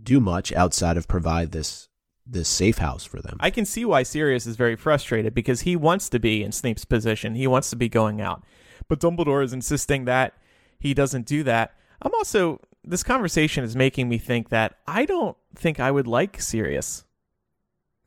[0.00, 1.88] do much outside of provide this
[2.28, 3.36] this safe house for them.
[3.38, 6.84] I can see why Sirius is very frustrated because he wants to be in Snape's
[6.84, 7.36] position.
[7.36, 8.42] He wants to be going out.
[8.88, 10.34] But Dumbledore is insisting that
[10.78, 11.76] he doesn't do that.
[12.02, 16.40] I'm also this conversation is making me think that I don't think I would like
[16.40, 17.04] Sirius.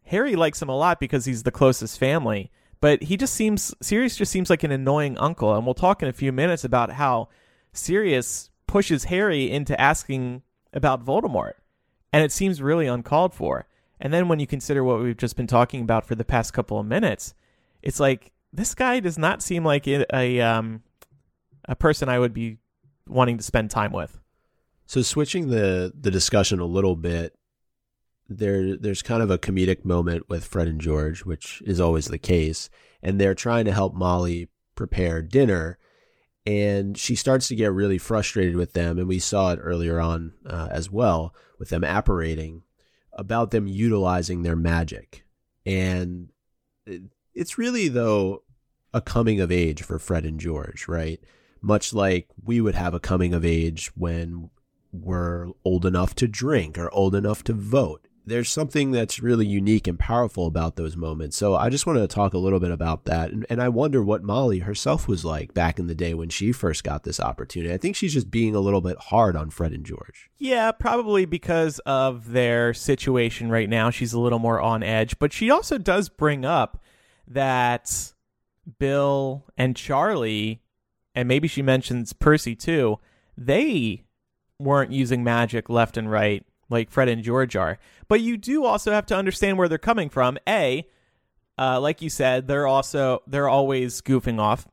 [0.05, 4.15] Harry likes him a lot because he's the closest family, but he just seems Sirius
[4.15, 7.27] just seems like an annoying uncle, and we'll talk in a few minutes about how
[7.73, 10.41] Sirius pushes Harry into asking
[10.73, 11.53] about Voldemort,
[12.13, 13.67] and it seems really uncalled for.
[13.99, 16.79] And then when you consider what we've just been talking about for the past couple
[16.79, 17.33] of minutes,
[17.81, 20.83] it's like this guy does not seem like a, a um
[21.65, 22.57] a person I would be
[23.07, 24.18] wanting to spend time with.
[24.89, 27.37] So switching the the discussion a little bit,
[28.27, 32.17] there there's kind of a comedic moment with Fred and George, which is always the
[32.17, 32.71] case,
[33.03, 35.77] and they're trying to help Molly prepare dinner,
[36.43, 40.33] and she starts to get really frustrated with them, and we saw it earlier on
[40.47, 42.63] uh, as well with them apparating
[43.13, 45.23] about them utilizing their magic,
[45.67, 46.29] and
[46.87, 47.03] it-
[47.35, 48.41] it's really though
[48.91, 51.19] a coming of age for Fred and George, right?
[51.61, 54.49] Much like we would have a coming of age when
[54.91, 58.05] we're old enough to drink or old enough to vote.
[58.25, 61.35] There's something that's really unique and powerful about those moments.
[61.35, 63.31] So I just wanted to talk a little bit about that.
[63.31, 66.51] And, and I wonder what Molly herself was like back in the day when she
[66.51, 67.73] first got this opportunity.
[67.73, 70.29] I think she's just being a little bit hard on Fred and George.
[70.37, 73.89] Yeah, probably because of their situation right now.
[73.89, 76.83] She's a little more on edge, but she also does bring up
[77.27, 78.13] that
[78.77, 80.61] Bill and Charlie,
[81.15, 82.99] and maybe she mentions Percy too,
[83.35, 84.03] they
[84.59, 87.79] weren't using magic left and right like Fred and George are.
[88.07, 90.37] But you do also have to understand where they're coming from.
[90.47, 90.87] A,
[91.57, 94.67] uh, like you said, they're also they're always goofing off.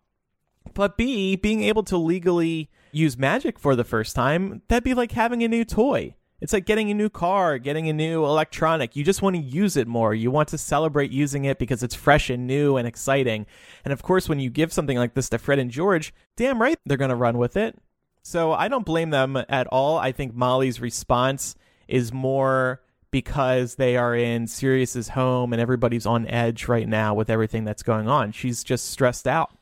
[0.74, 5.12] But B, being able to legally use magic for the first time, that'd be like
[5.12, 6.14] having a new toy.
[6.38, 8.94] It's like getting a new car, getting a new electronic.
[8.94, 10.14] You just want to use it more.
[10.14, 13.46] You want to celebrate using it because it's fresh and new and exciting.
[13.84, 16.78] And of course, when you give something like this to Fred and George, damn right
[16.84, 17.78] they're going to run with it.
[18.26, 19.98] So I don't blame them at all.
[19.98, 21.54] I think Molly's response
[21.86, 27.30] is more because they are in Sirius's home and everybody's on edge right now with
[27.30, 28.32] everything that's going on.
[28.32, 29.56] She's just stressed out.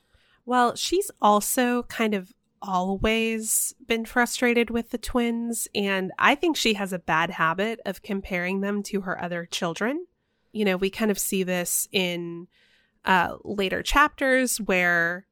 [0.46, 6.72] Well, she's also kind of always been frustrated with the twins, and I think she
[6.72, 10.06] has a bad habit of comparing them to her other children.
[10.52, 12.48] You know, we kind of see this in
[13.04, 15.26] uh, later chapters where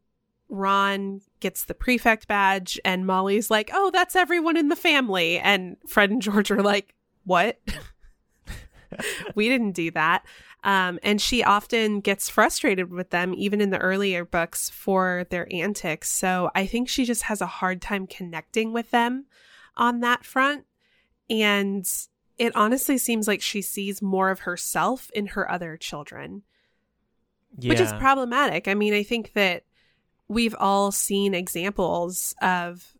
[0.52, 5.78] Ron gets the prefect badge and Molly's like, "Oh, that's everyone in the family." And
[5.88, 7.58] Fred and George are like, "What?"
[9.34, 10.24] we didn't do that.
[10.64, 15.52] Um, and she often gets frustrated with them, even in the earlier books, for their
[15.52, 16.10] antics.
[16.12, 19.24] So I think she just has a hard time connecting with them
[19.76, 20.66] on that front.
[21.28, 21.88] And
[22.38, 26.42] it honestly seems like she sees more of herself in her other children,
[27.58, 27.70] Yeah.
[27.70, 28.68] which is problematic.
[28.68, 29.64] I mean, I think that
[30.28, 32.94] we've all seen examples of,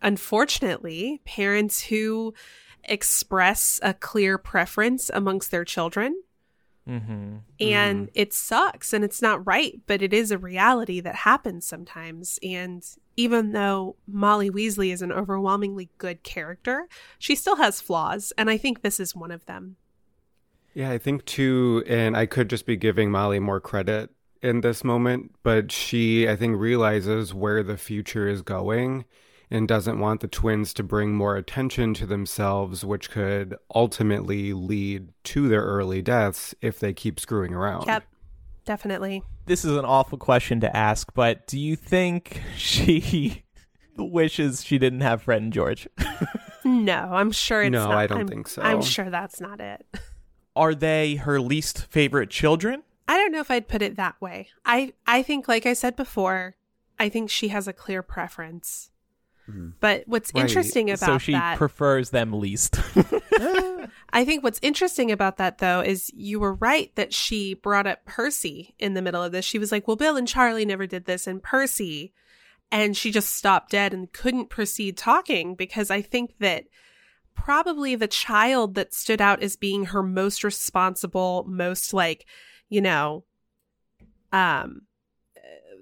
[0.00, 2.34] unfortunately, parents who
[2.84, 6.22] express a clear preference amongst their children.
[6.88, 7.36] Mm-hmm.
[7.60, 12.40] and it sucks and it's not right but it is a reality that happens sometimes.
[12.42, 12.84] And
[13.16, 16.88] even though molly weasley is an overwhelmingly good character
[17.20, 19.76] she still has flaws and i think this is one of them.
[20.74, 24.10] Yeah, I think too, and I could just be giving Molly more credit
[24.42, 29.04] in this moment, but she, I think, realizes where the future is going
[29.50, 35.10] and doesn't want the twins to bring more attention to themselves, which could ultimately lead
[35.24, 37.86] to their early deaths if they keep screwing around.
[37.86, 38.04] yep
[38.64, 43.42] definitely This is an awful question to ask, but do you think she
[43.96, 45.86] wishes she didn't have Fred and George?
[46.64, 48.62] no i'm sure it's No, not I don't I'm- think so.
[48.62, 49.84] i'm sure that's not it
[50.54, 52.82] Are they her least favorite children?
[53.12, 55.94] I don't know if i'd put it that way i i think like i said
[55.96, 56.56] before
[56.98, 58.90] i think she has a clear preference
[59.46, 59.70] hmm.
[59.80, 60.42] but what's Right.
[60.42, 62.78] interesting about so she that prefers them least.
[64.14, 68.04] I think what's interesting about that though is you were right that she brought up
[68.04, 69.44] Percy in the middle of this.
[69.44, 72.12] She was like, "Well, Bill and Charlie never did this and Percy."
[72.70, 76.64] And she just stopped dead and couldn't proceed talking because I think that
[77.34, 82.26] probably the child that stood out as being her most responsible, most like,
[82.72, 83.24] you know,
[84.32, 84.82] um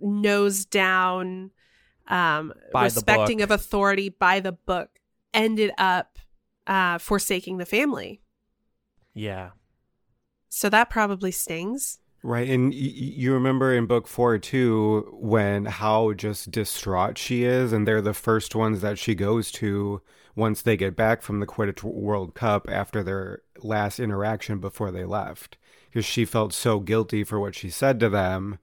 [0.00, 1.50] nose down
[2.08, 4.98] um By respecting of authority by the book
[5.32, 6.18] ended up
[6.66, 8.20] uh forsaking the family.
[9.14, 9.50] yeah.
[10.48, 11.98] So that probably stings.
[12.22, 17.44] Right, and y- y- you remember in book four too when how just distraught she
[17.44, 20.02] is, and they're the first ones that she goes to
[20.36, 25.04] once they get back from the Quidditch World Cup after their last interaction before they
[25.04, 25.56] left,
[25.90, 28.58] because she felt so guilty for what she said to them.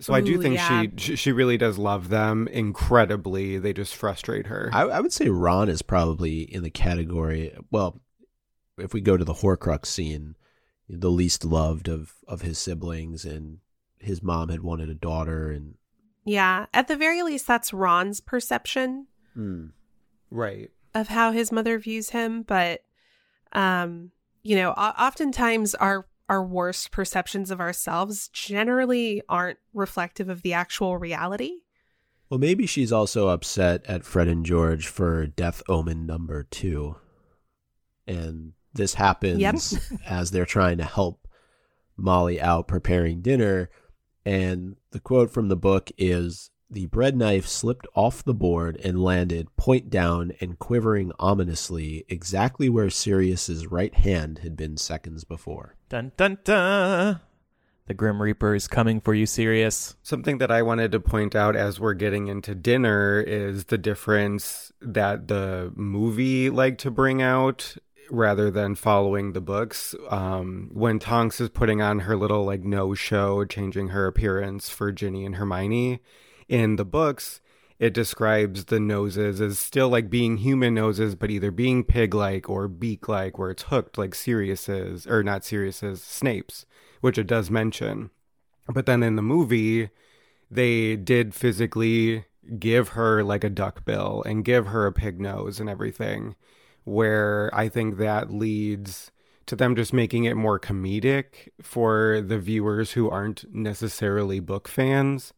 [0.00, 0.82] So I do think yeah.
[0.82, 3.58] she she she really does love them incredibly.
[3.58, 4.70] They just frustrate her.
[4.72, 7.52] I, I would say Ron is probably in the category.
[7.72, 8.00] Well,
[8.76, 10.36] if we go to the Horcrux scene,
[10.88, 13.58] the least loved of of his siblings, and
[13.98, 15.74] his mom had wanted a daughter, and
[16.24, 19.08] Yeah, at the very least that's Ron's perception
[20.30, 20.70] right.
[20.94, 22.84] of how his mother views him, but
[23.52, 24.12] um
[24.44, 30.98] you know, oftentimes our our worst perceptions of ourselves generally aren't reflective of the actual
[30.98, 31.60] reality.
[32.28, 36.96] well, maybe she's also upset at Fred and George for Death Omen number two,
[38.06, 40.00] and this happens Yep.
[40.06, 41.26] as they're trying to help
[41.96, 43.70] Molly out preparing dinner.
[44.24, 49.02] And the quote from the book is The bread knife slipped off the board and
[49.02, 55.76] landed point down and quivering ominously exactly where Sirius's right hand had been seconds before.
[55.88, 57.20] Dun dun dun.
[57.86, 59.96] The Grim Reaper is coming for you, Sirius.
[60.02, 64.70] Something that I wanted to point out as we're getting into dinner is the difference
[64.82, 67.78] that the movie liked to bring out
[68.10, 69.94] rather than following the books.
[70.10, 74.92] Um, when Tonks is putting on her little like no show, changing her appearance for
[74.92, 76.00] Ginny and Hermione,
[76.48, 77.40] in the books,
[77.78, 82.48] it describes the noses as still like being human noses, but either being pig like
[82.50, 86.66] or beak like, where it's hooked like Sirius's, or not Sirius's, Snape's,
[87.00, 88.10] which it does mention.
[88.66, 89.90] But then in the movie,
[90.50, 92.24] they did physically
[92.58, 96.34] give her like a duck bill and give her a pig nose and everything,
[96.84, 99.12] where I think that leads
[99.46, 105.32] to them just making it more comedic for the viewers who aren't necessarily book fans.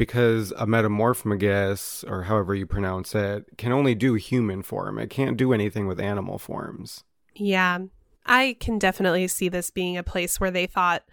[0.00, 4.98] Because a metamorphomagus, or however you pronounce it, can only do human form.
[4.98, 7.04] It can't do anything with animal forms.
[7.34, 7.80] Yeah,
[8.24, 11.04] I can definitely see this being a place where they thought,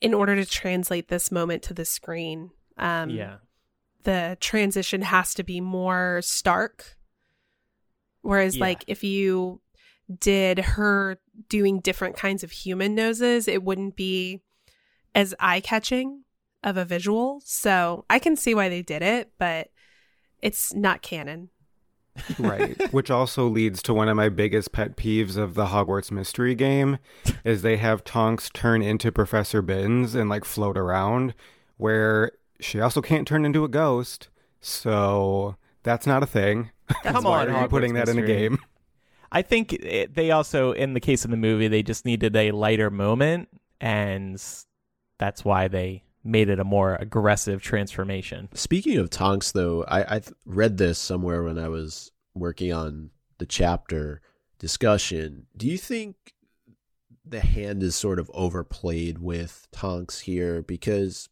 [0.00, 3.38] in order to translate this moment to the screen, um, yeah.
[4.04, 6.96] the transition has to be more stark.
[8.22, 8.60] Whereas, Yeah.
[8.60, 9.60] like, if you
[10.20, 11.18] did her
[11.48, 14.40] doing different kinds of human noses, it wouldn't be
[15.16, 16.22] as eye catching
[16.62, 17.40] of a visual.
[17.44, 19.68] So I can see why they did it, but
[20.42, 21.50] it's not canon.
[22.38, 22.76] right.
[22.92, 26.98] Which also leads to one of my biggest pet peeves of the Hogwarts mystery game
[27.44, 31.34] is they have Tonks turn into Professor Binns and like float around
[31.76, 34.28] where she also can't turn into a ghost.
[34.60, 36.70] So that's not a thing.
[37.04, 38.58] Come Why on, are you putting that in a game?
[39.32, 42.50] I think it, they also, in the case of the movie, they just needed a
[42.50, 43.48] lighter moment,
[43.80, 44.42] and
[45.18, 48.48] that's why they made it a more aggressive transformation.
[48.54, 53.46] Speaking of Tonks, though, I, I read this somewhere when I was working on the
[53.46, 54.20] chapter
[54.58, 55.46] discussion.
[55.56, 56.16] Do you think
[57.24, 60.62] the hand is sort of overplayed with Tonks here?
[60.62, 61.28] Because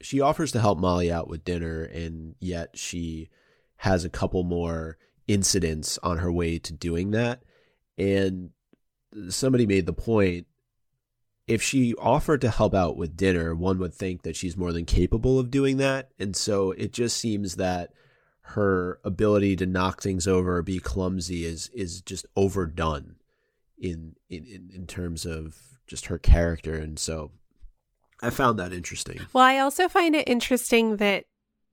[0.00, 3.28] she offers to help Molly out with dinner, and yet she
[3.78, 4.96] has a couple more
[5.26, 7.42] incidents on her way to doing that.
[7.96, 8.50] And
[9.28, 10.46] somebody made the point
[11.48, 14.84] if she offered to help out with dinner, one would think that she's more than
[14.84, 16.10] capable of doing that.
[16.18, 17.90] And so it just seems that
[18.42, 23.16] her ability to knock things over or be clumsy is is just overdone
[23.78, 26.74] in in in, terms of just her character.
[26.74, 27.30] And so
[28.22, 29.20] I found that interesting.
[29.32, 31.24] Well, I also find it interesting that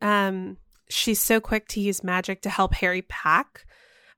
[0.02, 0.58] um,
[0.90, 3.66] she's so quick to use magic to help Harry pack.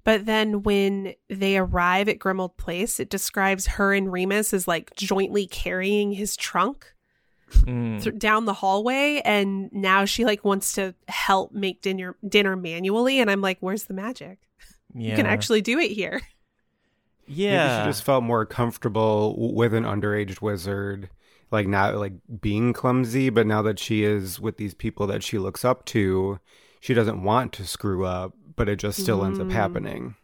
[0.07, 4.95] But then when they arrive at Grimmauld Place, it describes her and Remus as like
[4.95, 6.93] jointly carrying his trunk
[7.51, 8.01] Mm.
[8.01, 9.21] th- down the hallway.
[9.25, 13.19] And now she like wants to help make dinner dinner manually.
[13.19, 14.39] And I'm like, where's the magic?
[14.95, 15.09] Yeah.
[15.09, 16.21] You can actually do it here.
[17.27, 17.83] Maybe Yeah.
[17.83, 21.09] she just felt more comfortable with an underage wizard,
[21.51, 25.37] like not like being clumsy, but now that she is with these people that she
[25.37, 26.39] looks up to,
[26.79, 29.51] she doesn't want to screw up, but it just still ends up Mm.
[29.53, 30.15] happening.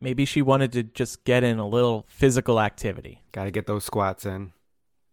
[0.00, 3.22] Maybe she wanted to just get in a little physical activity.
[3.32, 4.52] Got to get those squats in.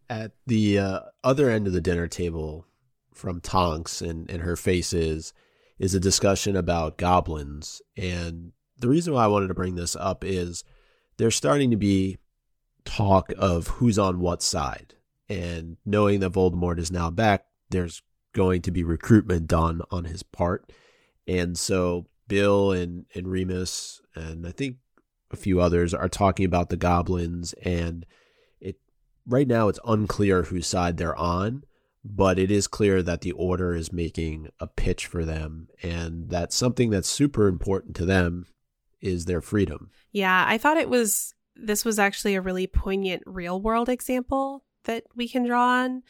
[0.09, 2.65] At the uh, other end of the dinner table
[3.13, 5.33] from Tonks and, and her faces
[5.79, 7.81] is a discussion about goblins.
[7.97, 10.63] And the reason why I wanted to bring this up is
[11.17, 12.19] there's starting to be
[12.85, 14.93] talk of who's on what side.
[15.27, 20.21] And knowing that Voldemort is now back, there's going to be recruitment done on his
[20.21, 20.71] part.
[21.27, 24.77] And so Bill and, and Remus and I think
[25.31, 28.05] a few others are talking about the goblins and
[28.59, 28.77] it
[29.27, 31.63] right now it's unclear whose side they're on,
[32.03, 36.53] but it is clear that the order is making a pitch for them and that
[36.53, 38.45] something that's super important to them
[39.01, 39.89] is their freedom.
[40.11, 45.03] Yeah, I thought it was this was actually a really poignant real world example that
[45.15, 46.03] we can draw on.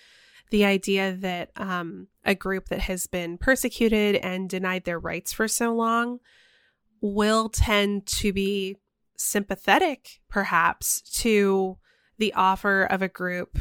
[0.51, 5.47] The idea that um, a group that has been persecuted and denied their rights for
[5.47, 6.19] so long
[7.01, 8.77] will tend to be
[9.17, 11.77] sympathetic, perhaps, to
[12.17, 13.57] the offer of a group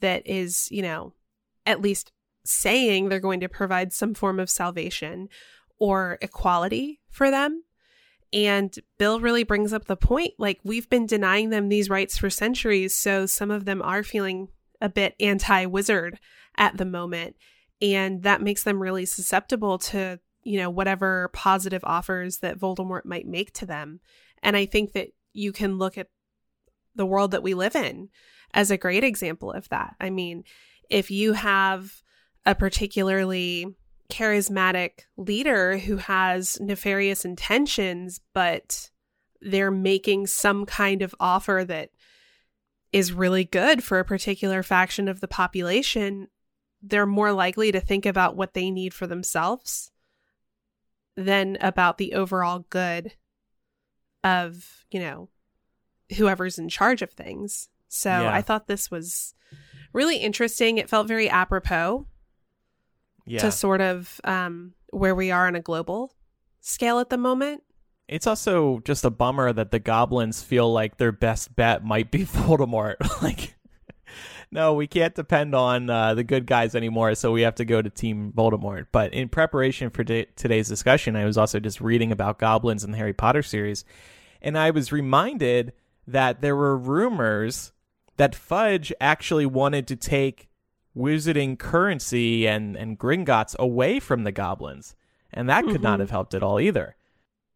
[0.00, 1.12] that is, you know,
[1.66, 2.12] at least
[2.44, 5.28] saying they're going to provide some form of salvation
[5.78, 7.64] or equality for them.
[8.32, 12.30] And Bill really brings up the point like, we've been denying them these rights for
[12.30, 12.94] centuries.
[12.94, 14.48] So some of them are feeling
[14.80, 16.18] a bit anti wizard
[16.56, 17.36] at the moment.
[17.82, 23.26] And that makes them really susceptible to, you know, whatever positive offers that Voldemort might
[23.26, 24.00] make to them.
[24.42, 26.08] And I think that you can look at
[26.94, 28.08] the world that we live in
[28.52, 29.94] as a great example of that.
[30.00, 30.44] I mean,
[30.88, 32.02] if you have
[32.44, 33.66] a particularly
[34.10, 38.90] charismatic leader who has nefarious intentions, but
[39.40, 41.90] they're making some kind of offer that
[42.92, 46.28] is really good for a particular faction of the population,
[46.82, 49.90] they're more likely to think about what they need for themselves
[51.16, 53.12] than about the overall good
[54.24, 55.28] of, you know,
[56.16, 57.68] whoever's in charge of things.
[57.88, 58.32] So Yeah.
[58.32, 59.34] I thought this was
[59.92, 60.78] really interesting.
[60.78, 62.06] It felt very apropos
[63.26, 63.40] Yeah.
[63.40, 66.14] to sort of um, where we are on a global
[66.60, 67.62] scale at the moment.
[68.10, 72.24] It's also just a bummer that the goblins feel like their best bet might be
[72.26, 72.96] Voldemort.
[73.22, 73.54] like,
[74.50, 77.80] no, we can't depend on uh, the good guys anymore, so we have to go
[77.80, 78.86] to Team Voldemort.
[78.90, 82.90] But in preparation for t- today's discussion, I was also just reading about goblins in
[82.90, 83.84] the Harry Potter series,
[84.42, 85.72] and I was reminded
[86.08, 87.70] that there were rumors
[88.16, 90.48] that Fudge actually wanted to take
[90.96, 94.96] wizarding currency and, and Gringotts away from the goblins,
[95.32, 96.00] and that could not Mhm.
[96.00, 96.96] have helped at all either.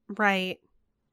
[0.09, 0.59] Right.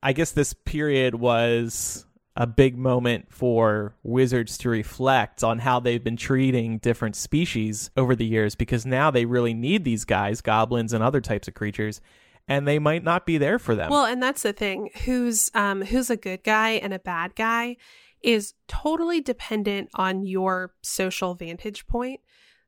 [0.04, 6.04] I guess this period was a big moment for wizards to reflect on how they've
[6.04, 10.94] been treating different species over the years because now they really need these guys, goblins
[10.94, 12.00] and other types of creatures,
[12.48, 13.92] and they might not be there for them.
[13.92, 14.90] Well, and that's the thing.
[15.06, 17.78] Who's um who's a good guy and a bad guy
[18.24, 22.22] is totally dependent on your social vantage point.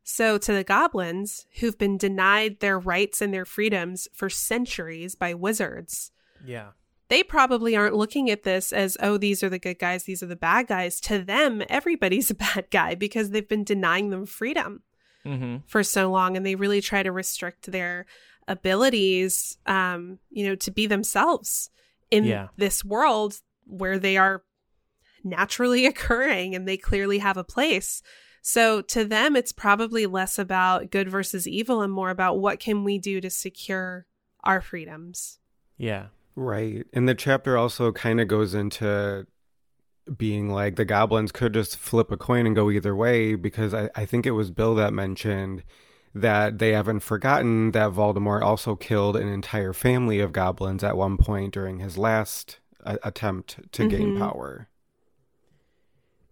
[0.04, 5.34] So to the goblins who've been denied their rights and their freedoms for centuries by
[5.34, 6.12] wizards,
[6.46, 6.70] Yeah.
[7.10, 10.28] They probably aren't looking at this as, oh, these are the good guys, these are
[10.28, 11.00] the bad guys.
[11.02, 14.84] To them, everybody's a bad guy because they've been denying them freedom
[15.26, 15.60] Mm-hmm.
[15.68, 18.06] for so long and they really try to restrict their
[18.50, 21.70] abilities um you know to be themselves
[22.12, 22.48] in Yeah.
[22.58, 24.44] this world where they are
[25.24, 28.02] naturally occurring and they clearly have a place
[28.42, 32.84] so to them it's probably less about good versus evil and more about what can
[32.84, 34.06] we do to secure
[34.44, 35.40] our freedoms
[35.78, 36.08] Yeah.
[36.36, 36.86] Right.
[36.94, 39.28] And the chapter also kind of goes into
[40.18, 43.90] being like the goblins could just flip a coin and go either way because I,
[43.96, 45.64] I think it was Bill that mentioned
[46.14, 51.18] that they haven't forgotten that Voldemort also killed an entire family of goblins at one
[51.18, 54.20] point during his last uh, attempt to gain Mhm.
[54.20, 54.68] power.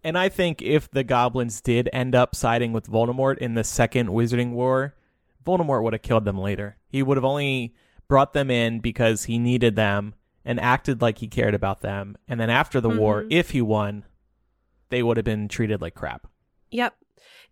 [0.04, 4.08] And I think if the goblins did end up siding with Voldemort in the second
[4.08, 4.94] Wizarding War,
[5.46, 6.76] Voldemort would have killed them later.
[6.88, 7.74] He would have only
[8.12, 12.14] brought them in because he needed them and acted like he cared about them.
[12.28, 13.28] And then after the war, Mhm.
[13.30, 14.04] if he won,
[14.90, 16.26] they would have been treated like crap.
[16.70, 16.94] Yep.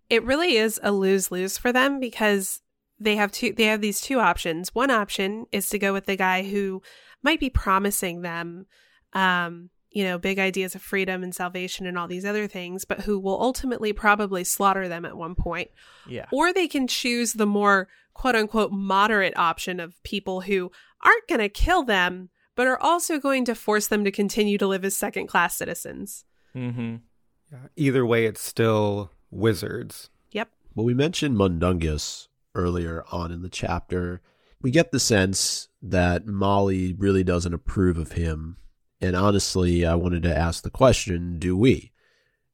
[0.07, 2.61] It really is a lose-lose for them because
[2.99, 4.75] they have two they have these two options.
[4.75, 6.83] One option is to go with the guy who
[7.23, 8.67] might be promising them
[9.13, 13.01] um, you know, big ideas of freedom and salvation and all these other things, but
[13.01, 15.69] who will ultimately probably slaughter them at one point.
[16.07, 16.27] Yeah.
[16.31, 20.71] Or they can choose the more quote unquote moderate option of people who
[21.03, 24.67] aren't going to kill them, but are also going to force them to continue to
[24.67, 26.25] live as second class citizens.
[26.55, 26.97] Mm-hmm.
[27.51, 27.67] Yeah.
[27.75, 30.09] Either way, it's still wizards.
[30.31, 30.49] Yep.
[30.75, 34.21] Well, we mentioned Mundungus earlier on in the chapter.
[34.61, 38.57] We get the sense that Molly really doesn't approve of him.
[38.99, 41.91] And honestly, I wanted to ask the question do we?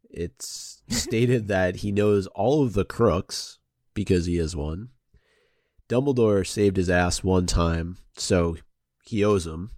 [0.09, 3.59] It's stated that he knows all of the crooks
[3.93, 4.89] because he is one.
[5.89, 8.57] Dumbledore saved his ass one time, so
[9.05, 9.71] he owes him.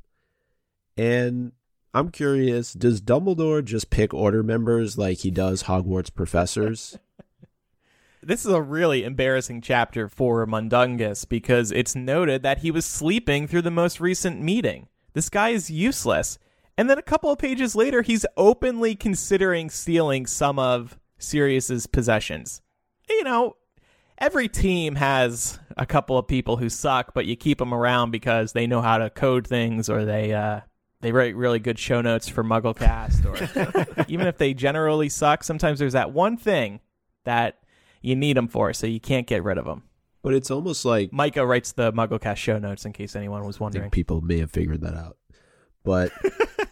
[0.98, 1.54] And
[1.94, 6.98] I'm curious does Dumbledore just pick order members like he does Hogwarts professors?
[8.22, 13.48] This is a really embarrassing chapter for Mundungus because it's noted that he was sleeping
[13.48, 14.90] through the most recent meeting.
[15.14, 16.38] This guy is useless.
[16.78, 22.62] And then a couple of pages later, he's openly considering stealing some of Sirius's possessions.
[23.08, 23.56] You know,
[24.20, 28.54] every team has a couple of people who suck, but you keep them around because
[28.54, 30.62] they know how to code things or they uh,
[31.02, 33.26] they write really good show notes for MuggleCast.
[33.26, 36.82] Or even if they generally suck, sometimes there's that one thing
[37.24, 37.60] that
[38.02, 39.84] you need them for, so you can't get rid of them.
[40.22, 43.90] But it's almost like Micah writes the MuggleCast show notes in case anyone was wondering.
[43.90, 45.18] people may have figured that out.
[45.86, 46.12] But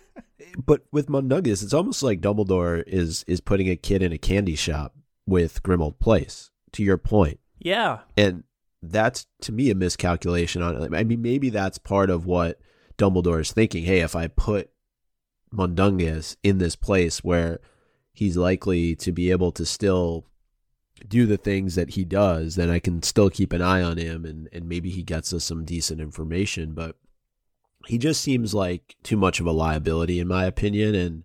[0.58, 4.56] but with Mundungus, it's almost like Dumbledore is is putting a kid in a candy
[4.56, 4.96] shop
[5.26, 6.52] with Grimmauld Place.
[6.78, 8.44] To your point, Yeah, and
[8.84, 10.94] that's to me a miscalculation on it.
[10.94, 12.60] I mean, maybe that's part of what
[13.00, 13.86] Dumbledore is thinking.
[13.86, 14.70] Hey, if I put
[15.52, 17.60] Mundungus in this place where
[18.14, 20.28] he's likely to be able to still
[21.08, 24.24] do the things that he does, then I can still keep an eye on him
[24.24, 26.74] and, and maybe he gets us some decent information.
[26.74, 26.96] But
[27.88, 30.94] he just seems like too much of a liability, in my opinion.
[30.96, 31.24] And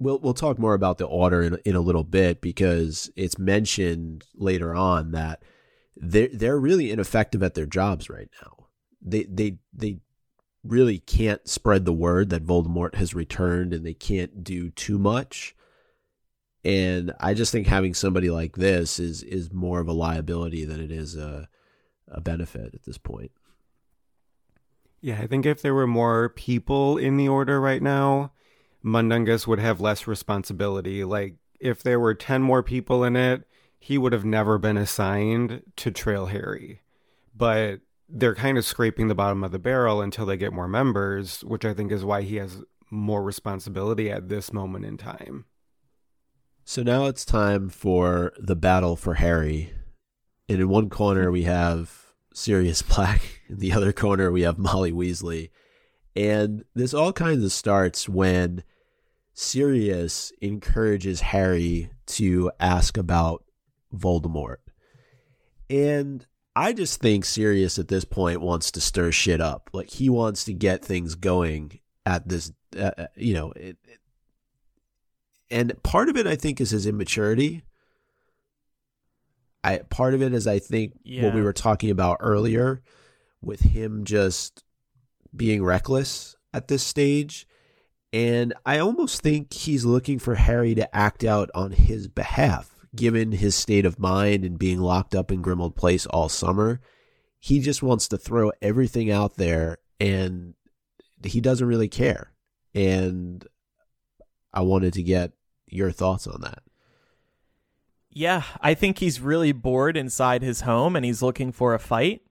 [0.00, 4.24] we'll we'll talk more about the order in in a little bit because it's mentioned
[4.34, 5.42] later on that
[5.94, 8.66] they're they're really ineffective at their jobs right now.
[9.00, 10.00] They they they
[10.64, 15.54] really can't spread the word that Voldemort has returned, and they can't do too much.
[16.62, 20.80] And I just think having somebody like this is is more of a liability than
[20.80, 21.48] it is a
[22.08, 23.30] a benefit at this point.
[25.02, 28.32] Yeah, I think if there were more people in the order right now,
[28.82, 31.04] Mundungus would have less responsibility.
[31.04, 33.46] Like, if there were 10 more people in it,
[33.78, 36.80] he would have never been assigned to Trail Harry.
[37.34, 41.42] But they're kind of scraping the bottom of the barrel until they get more members,
[41.44, 45.46] which I think is why he has more responsibility at this moment in time.
[46.64, 49.72] So now it's time for the battle for Harry.
[50.48, 54.92] And in one corner we have Sirius Black, in the other corner we have Molly
[54.92, 55.50] Weasley.
[56.16, 58.64] And this all kinds of starts when
[59.40, 63.42] Sirius encourages Harry to ask about
[63.94, 64.58] Voldemort.
[65.70, 69.70] And I just think Sirius at this point wants to stir shit up.
[69.72, 74.00] Like he wants to get things going at this, uh, uh, you know, it, it-
[75.50, 77.64] and part of it I think is his immaturity.
[79.64, 80.92] I part of it is I think
[81.24, 82.82] what we were talking about earlier
[83.40, 84.62] with him just
[85.34, 87.46] being reckless at this stage.
[88.12, 93.32] And I almost think he's looking for Harry to act out on his behalf, given
[93.32, 96.80] his state of mind and being locked up in Grimmauld Place all summer.
[97.38, 100.54] He just wants to throw everything out there and
[101.22, 102.32] he doesn't really care.
[102.74, 103.46] And
[104.52, 105.32] I wanted to get
[105.66, 106.62] your thoughts on that.
[108.10, 112.22] Yeah, I think he's really bored inside his home and he's looking for a fight.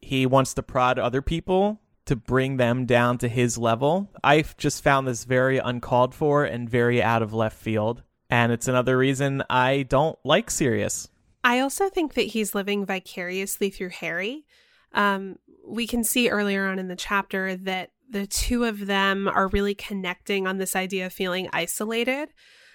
[0.00, 4.10] He wants to prod other people to bring them down to his level.
[4.24, 8.02] I've just found this very uncalled for and very out of left field.
[8.28, 11.08] And it's another reason I don't like Sirius.
[11.44, 14.46] I also think that he's living vicariously through Harry.
[14.92, 15.36] Um,
[15.66, 19.74] we can see earlier on in the chapter that the two of them are really
[19.74, 22.28] connecting on this idea of feeling isolated.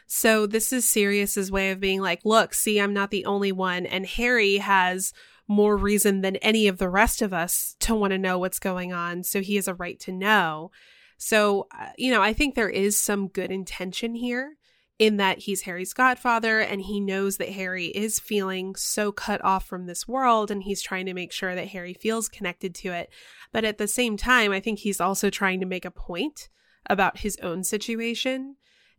[0.07, 3.85] So this is Sirius's way of being like, look, see, I'm not the only one.
[3.85, 5.13] And Harry has
[5.47, 8.91] more reason than any of the rest of us to want to know what's going
[8.91, 9.23] on.
[9.23, 10.71] So he has a right to know.
[11.17, 14.57] So, uh, you know, I think there is some good intention here
[14.99, 19.67] in that he's Harry's godfather and he knows that Harry is feeling so cut off
[19.67, 23.09] from this world and he's trying to make sure that Harry feels connected to it.
[23.51, 26.49] But at the same time, I think he's also trying to make a point
[26.89, 28.55] about his own situation.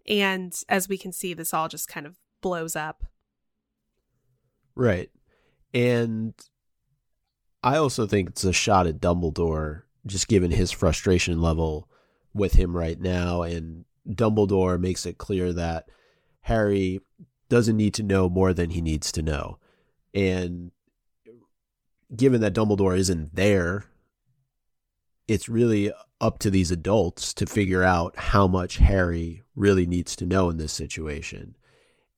[0.06, 3.04] And as we can see, this all just kind of blows up.
[4.74, 5.10] Right.
[5.74, 6.34] And
[7.62, 11.88] I also think it's a shot at Dumbledore, just given his frustration level
[12.32, 13.42] with him right now.
[13.42, 15.88] And Dumbledore makes it clear that
[16.42, 17.00] Harry
[17.48, 19.58] doesn't need to know more than he needs to know.
[20.14, 20.70] And
[22.14, 23.84] given that Dumbledore isn't there,
[25.26, 30.26] it's really up to these adults to figure out how much Harry really needs to
[30.26, 31.54] know in this situation.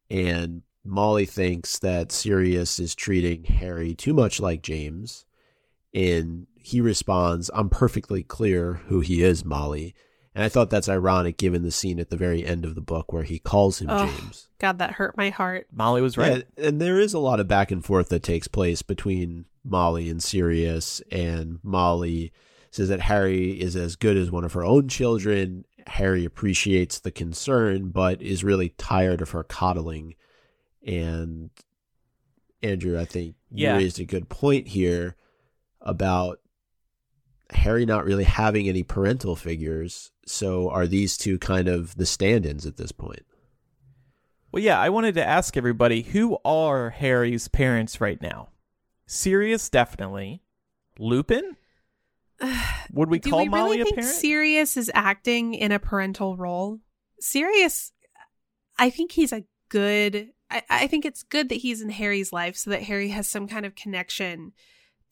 [0.09, 5.26] And Molly thinks that Sirius is treating Harry too much like James.
[5.93, 9.95] And he responds, I'm perfectly clear who he is, Molly.
[10.35, 13.12] And I thought that's ironic given the scene at the very end of the book
[13.12, 14.49] where he calls him oh, James.
[14.59, 15.66] God, that hurt my heart.
[15.72, 16.45] Molly was right.
[16.57, 20.09] Yeah, and there is a lot of back and forth that takes place between Molly
[20.09, 21.03] and Sirius.
[21.11, 22.33] And Molly
[22.70, 25.64] says that Harry is as good as one of her own children.
[25.89, 30.14] Harry appreciates the concern, but is really tired of her coddling
[30.87, 31.51] and
[32.62, 35.16] Andrew, I think you raised a good point here
[35.81, 36.41] about
[37.51, 40.12] Harry not really having any parental figures.
[40.26, 43.24] So are these two kind of the stand ins at this point?
[44.53, 48.49] Well, yeah, I wanted to ask everybody who are Harry's parents right now?
[49.07, 50.43] Sirius, definitely.
[50.99, 51.57] Lupin?
[52.93, 54.14] Would we Do call we Molly really a think parent?
[54.14, 56.81] Sirius is acting in a parental role?
[57.20, 57.93] Sirius,
[58.78, 62.57] I think he's a good I, I think it's good that he's in Harry's life
[62.57, 64.53] so that Harry has some kind of connection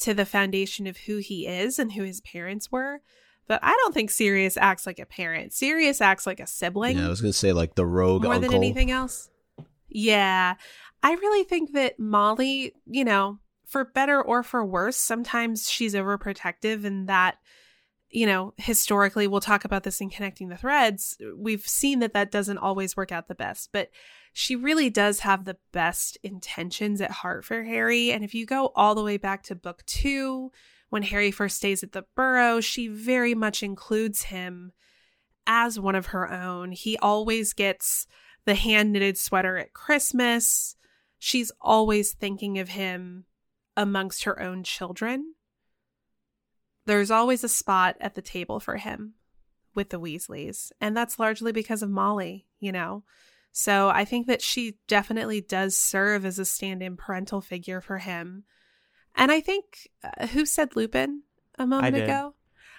[0.01, 3.01] to the foundation of who he is and who his parents were.
[3.47, 5.55] But I don't think Sirius acts like a parent.
[5.55, 6.99] Sirius acts like a sibling.
[6.99, 8.51] Yeah, I was gonna say like the rogue more uncle.
[8.51, 9.30] than anything else.
[9.89, 10.55] Yeah,
[11.03, 16.84] I really think that Molly, you know, for better or for worse, sometimes she's overprotective,
[16.84, 17.39] and that,
[18.11, 21.16] you know, historically, we'll talk about this in connecting the threads.
[21.34, 23.89] We've seen that that doesn't always work out the best, but
[24.32, 28.12] she really does have the best intentions at heart for Harry.
[28.12, 30.52] And if you go all the way back to book two,
[30.90, 34.72] when Harry first stays at the Burrow, she very much includes him
[35.46, 36.72] as one of her own.
[36.72, 38.06] He always gets
[38.44, 40.76] the hand knitted sweater at Christmas.
[41.18, 43.24] She's always thinking of him
[43.76, 45.34] amongst her own children.
[46.86, 49.14] There's always a spot at the table for him
[49.74, 50.72] with the Weasleys.
[50.80, 53.04] And that's largely because of Molly, you know.
[53.59, 57.98] So I think that she definitely does serve as a stand in parental figure for
[57.98, 58.44] him.
[59.16, 61.24] And I think, uh, who said Lupin
[61.59, 62.34] a moment I ago?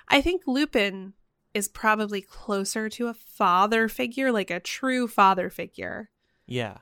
[0.07, 1.15] I think Lupin
[1.53, 6.11] is probably closer to a father figure, like a true father figure.
[6.47, 6.77] Yeah.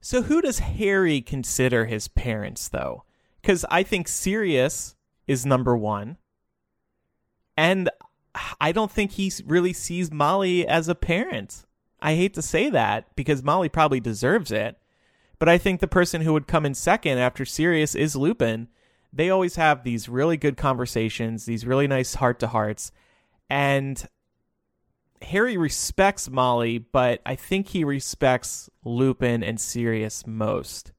[0.00, 3.04] So who does Harry consider his parents, though?
[3.42, 6.16] Because I think Sirius is number one.
[7.58, 7.90] And
[8.58, 11.66] I don't think he really sees Molly as a parent.
[12.00, 14.76] I hate to say that because Molly probably deserves it,
[15.38, 18.68] but I think the person who would come in second after Sirius is Lupin.
[19.12, 22.92] They always have these really good conversations, these really nice heart to hearts,
[23.48, 24.06] and
[25.22, 30.92] Harry respects Molly, but I think he respects Lupin and Sirius most.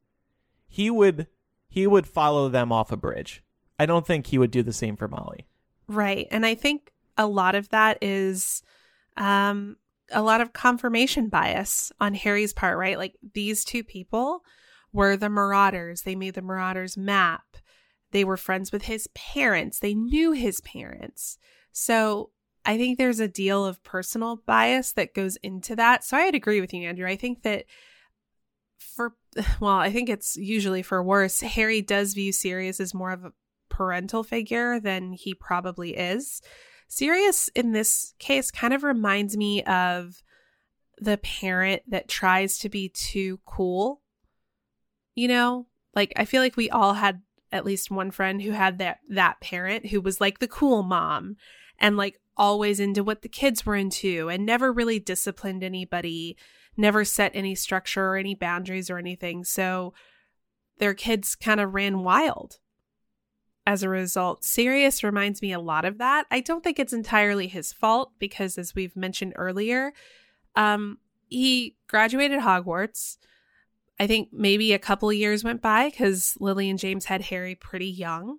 [0.68, 1.28] He would
[1.70, 3.44] he would follow them off a bridge.
[3.80, 5.46] I don't think he would do the same for Molly.
[5.88, 6.28] Right.
[6.32, 8.64] And I think a lot of that is
[9.16, 9.78] um
[10.12, 12.98] a lot of confirmation bias on Harry's part, right?
[12.98, 14.42] Like these two people
[14.94, 16.02] were the Marauders.
[16.02, 17.44] They made the Marauders map.
[18.12, 19.80] They were friends with his parents.
[19.80, 21.38] They knew his parents.
[21.72, 22.32] So
[22.66, 26.04] I think there's a deal of personal bias that goes into that.
[26.04, 27.08] So I'd agree with you, Andrew.
[27.08, 27.66] I think that
[28.78, 29.16] for,
[29.60, 31.42] well, I think it's usually for worse.
[31.42, 33.34] Harry does view Sirius as more of a
[33.70, 36.42] parental figure than he probably is.
[36.88, 40.24] Sirius in this case kind of reminds me of
[41.00, 44.02] the parent that tries to be too cool.
[45.16, 47.22] You know, like I feel like we all had
[47.52, 51.38] at least one friend who had that that parent who was like the cool mom
[51.80, 56.38] and like always into what the kids were into and never really disciplined anybody,
[56.76, 59.44] never set any structure or any boundaries or anything.
[59.44, 59.94] So
[60.78, 62.60] their kids kind of ran wild
[63.68, 64.46] as a result.
[64.46, 66.26] Sirius reminds me a lot of that.
[66.32, 69.92] I don't think it's entirely his fault because, as we've mentioned earlier,
[70.56, 73.18] um, he graduated Hogwarts.
[74.00, 77.90] I think maybe a couple years went by because Lily and James had Harry pretty
[77.90, 78.38] young.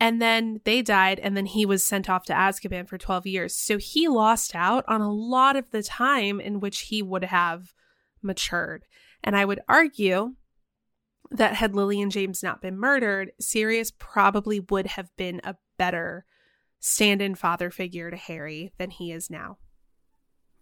[0.00, 3.54] And then they died, and then he was sent off to Azkaban for 12 years.
[3.54, 7.72] So he lost out on a lot of the time in which he would have
[8.20, 8.86] matured.
[9.22, 10.34] And I would argue
[11.32, 16.24] that had Lily and James not been murdered, Sirius probably would have been a better
[16.80, 19.58] stand in father figure to Harry than he is now.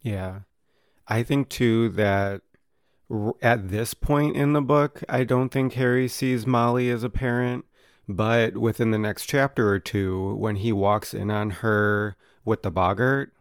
[0.00, 0.40] Yeah.
[1.08, 2.42] I think too that
[3.42, 7.64] at this point in the book, I don't think Harry sees Molly as a parent.
[8.08, 12.70] But within the next chapter or two, when he walks in on her with the
[12.70, 13.32] boggart,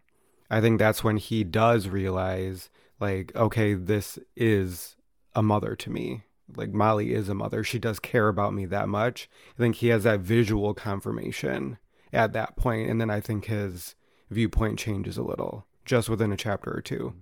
[0.48, 2.70] I think that's when he does realize,
[3.00, 4.94] like, okay, this is
[5.34, 6.22] a mother to me
[6.56, 7.64] like Molly is a mother.
[7.64, 9.28] She does care about me that much.
[9.56, 11.78] I think he has that visual confirmation
[12.12, 13.94] at that point, and then I think his
[14.30, 17.14] viewpoint changes a little just within a chapter or two.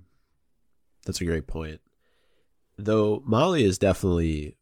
[1.06, 1.80] That's a great point.
[2.76, 4.56] Though Molly is definitely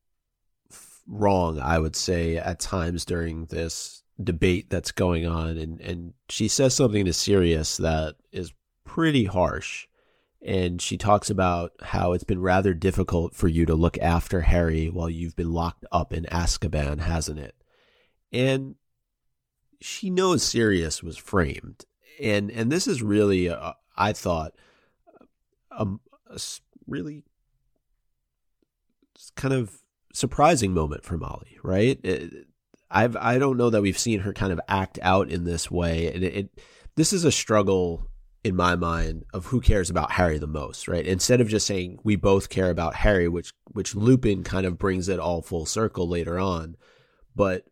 [1.07, 6.49] wrong, I would say at times during this debate that's going on, and and she
[6.49, 8.53] says something to Sirius that is
[8.85, 9.87] pretty harsh
[10.47, 14.89] and she talks about how it's been rather difficult for you to look after Harry
[14.89, 17.57] while you've been locked up in Azkaban, hasn't it?
[18.33, 18.77] And
[19.81, 21.85] she knows Sirius was framed,
[22.23, 24.53] and and this is really, uh, I thought,
[25.73, 25.89] a,
[26.31, 26.41] a
[26.87, 27.25] really
[29.35, 29.83] kind of
[30.13, 31.99] surprising moment for Molly, right?
[32.05, 32.47] It,
[32.89, 36.13] I've I don't know that we've seen her kind of act out in this way,
[36.13, 36.61] and it, it
[36.95, 38.07] this is a struggle
[38.47, 41.05] in my mind of who cares about Harry the most, right?
[41.05, 45.09] Instead of just saying we both care about Harry, which which Lupin kind of brings
[45.09, 46.77] it all full circle later on,
[47.35, 47.65] but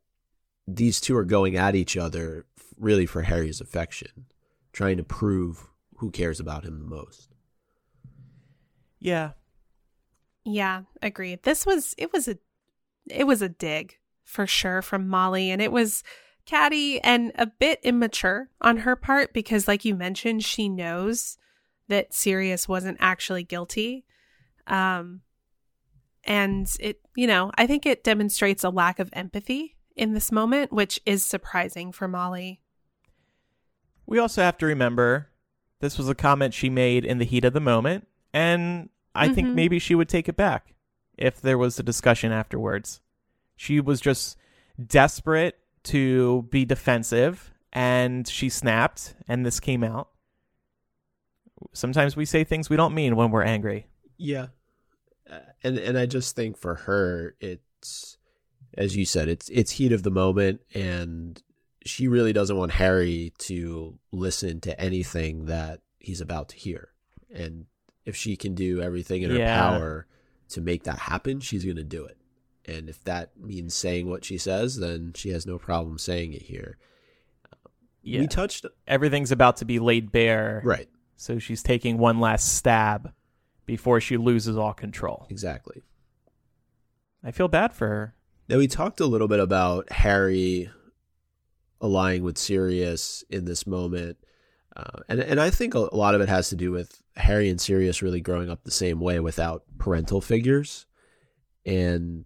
[0.67, 2.47] these two are going at each other
[2.77, 4.27] really for Harry's affection,
[4.73, 5.69] trying to prove
[5.99, 7.31] who cares about him the most.
[8.99, 9.31] Yeah.
[10.45, 11.45] Yeah, agreed.
[11.45, 12.37] This was it was a
[13.09, 16.03] it was a dig for sure from Molly and it was
[16.47, 21.39] catty and a bit immature on her part because, like you mentioned, she knows
[21.89, 24.05] that Sirius wasn't actually guilty.
[24.67, 25.23] Um,
[26.25, 30.73] and it, you know, I think it demonstrates a lack of empathy in this moment,
[30.73, 32.61] which is surprising for Molly.
[34.07, 35.31] We also have to remember
[35.81, 39.35] this was a comment she made in the heat of the moment, and I mm-hmm.
[39.35, 40.75] think maybe she would take it back
[41.17, 43.01] if there was a discussion afterwards.
[43.57, 44.37] She was just
[44.85, 50.09] desperate to be defensive and she snapped and this came out.
[51.73, 53.87] Sometimes we say things we don't mean when we're angry.
[54.17, 54.49] Yeah.
[55.31, 58.19] Uh, and and I just think for her it's
[58.77, 61.43] as you said it's it's heat of the moment and
[61.87, 66.89] she really doesn't want Harry to listen to anything that he's about to hear.
[67.33, 67.67] And
[68.05, 69.59] if she can do everything in her yeah.
[69.59, 70.07] power
[70.51, 72.17] to make that happen, she's going to do it.
[72.67, 76.43] And if that means saying what she says, then she has no problem saying it
[76.43, 76.79] here.
[78.03, 78.21] Yeah.
[78.21, 80.63] We touched everything's about to be laid bare.
[80.65, 80.89] Right.
[81.17, 83.13] So she's taking one last stab
[83.67, 85.27] before she loses all control.
[85.31, 85.83] Exactly.
[87.23, 88.15] I feel bad for her.
[88.49, 90.71] Now we talked a little bit about Harry
[91.81, 94.19] allying with Sirius in this moment.
[94.77, 97.61] Uh, and and I think a lot of it has to do with Harry and
[97.61, 100.87] Sirius really growing up the same way without parental figures.
[101.65, 102.25] And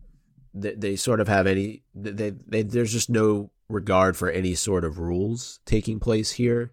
[0.63, 4.85] they, they sort of have any they, they there's just no regard for any sort
[4.85, 6.73] of rules taking place here.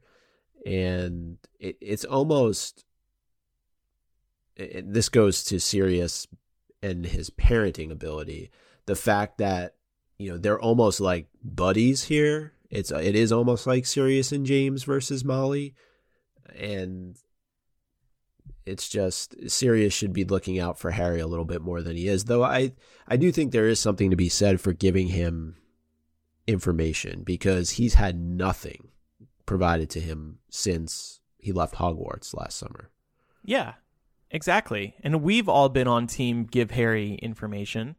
[0.66, 2.86] And it, it's almost
[4.56, 6.28] it, this goes to Sirius
[6.82, 8.52] and his parenting ability.
[8.86, 9.76] The fact that
[10.18, 12.54] you know they're almost like buddies here.
[12.70, 15.76] It's it is almost like Sirius and James versus Molly.
[16.56, 17.18] And
[18.66, 22.08] it's just Sirius should be looking out for Harry a little bit more than he
[22.08, 22.26] is.
[22.26, 22.74] Though I
[23.08, 25.56] I do think there is something to be said for giving him
[26.48, 28.90] information because he's had nothing
[29.46, 32.90] provided to him since he left Hogwarts last summer.
[33.44, 33.74] Yeah.
[34.32, 34.96] Exactly.
[35.02, 37.96] And we've all been on team give Harry information.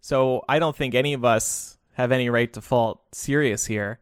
[0.00, 3.98] So I don't think any of us have any right to fault Sirius here.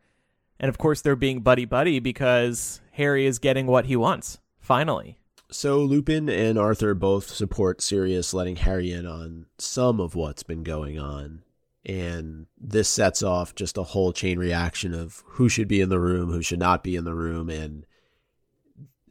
[0.60, 5.18] And of course, they're being buddy buddy because Harry is getting what he wants, finally.
[5.53, 10.62] So Lupin and Arthur both support Sirius letting Harry in on some of what's been
[10.62, 11.42] going on.
[11.84, 16.00] And this sets off just a whole chain reaction of who should be in the
[16.00, 17.50] room, who should not be in the room.
[17.50, 17.84] And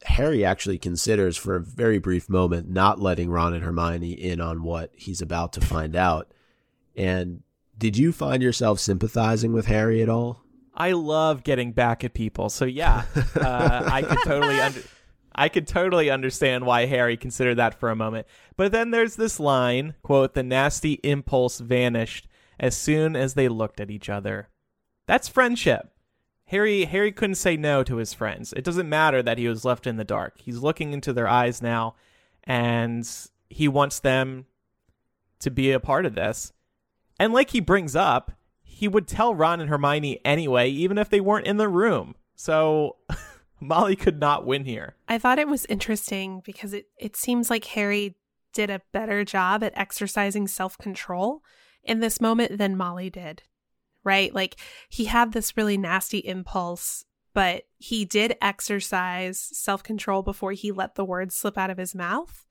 [0.03, 4.63] Harry actually considers for a very brief moment not letting Ron and Hermione in on
[4.63, 6.33] what he's about to find out.
[6.95, 7.43] And
[7.77, 10.43] did you find yourself sympathizing with Harry at all?
[10.73, 12.49] I love getting back at people.
[12.49, 13.03] So yeah,
[13.35, 14.81] uh, I could totally under-
[15.33, 18.27] I could totally understand why Harry considered that for a moment.
[18.57, 22.27] But then there's this line, quote, "The nasty impulse vanished
[22.59, 24.49] as soon as they looked at each other."
[25.07, 25.91] That's friendship.
[26.45, 28.53] Harry Harry couldn't say no to his friends.
[28.53, 30.39] It doesn't matter that he was left in the dark.
[30.39, 31.95] He's looking into their eyes now
[32.43, 33.07] and
[33.49, 34.45] he wants them
[35.39, 36.53] to be a part of this.
[37.19, 41.21] And like he brings up, he would tell Ron and Hermione anyway, even if they
[41.21, 42.15] weren't in the room.
[42.35, 42.97] So
[43.61, 44.95] Molly could not win here.
[45.07, 48.15] I thought it was interesting because it, it seems like Harry
[48.53, 51.43] did a better job at exercising self control
[51.83, 53.43] in this moment than Molly did.
[54.03, 54.33] Right?
[54.33, 54.55] Like
[54.89, 57.05] he had this really nasty impulse,
[57.35, 61.93] but he did exercise self control before he let the words slip out of his
[61.93, 62.47] mouth,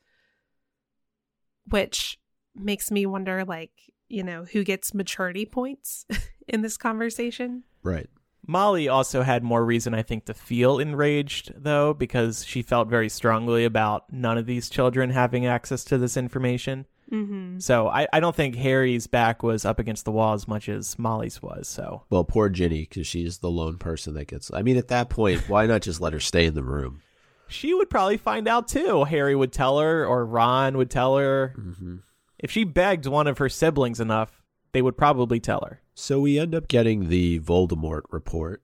[1.68, 2.20] which
[2.54, 3.72] makes me wonder like,
[4.08, 6.06] you know, who gets maturity points
[6.48, 7.64] in this conversation.
[7.82, 8.08] Right.
[8.50, 13.08] Molly also had more reason, I think, to feel enraged, though, because she felt very
[13.08, 16.86] strongly about none of these children having access to this information.
[17.12, 17.60] Mm-hmm.
[17.60, 20.98] So I, I don't think Harry's back was up against the wall as much as
[20.98, 21.68] Molly's was.
[21.68, 24.52] So Well, poor Ginny, because she's the lone person that gets.
[24.52, 27.02] I mean, at that point, why not just let her stay in the room?
[27.50, 29.04] she would probably find out too.
[29.04, 31.54] Harry would tell her, or Ron would tell her.
[31.58, 31.96] Mm-hmm.
[32.38, 34.39] If she begged one of her siblings enough,
[34.72, 35.80] they would probably tell her.
[35.94, 38.62] So we end up getting the Voldemort report,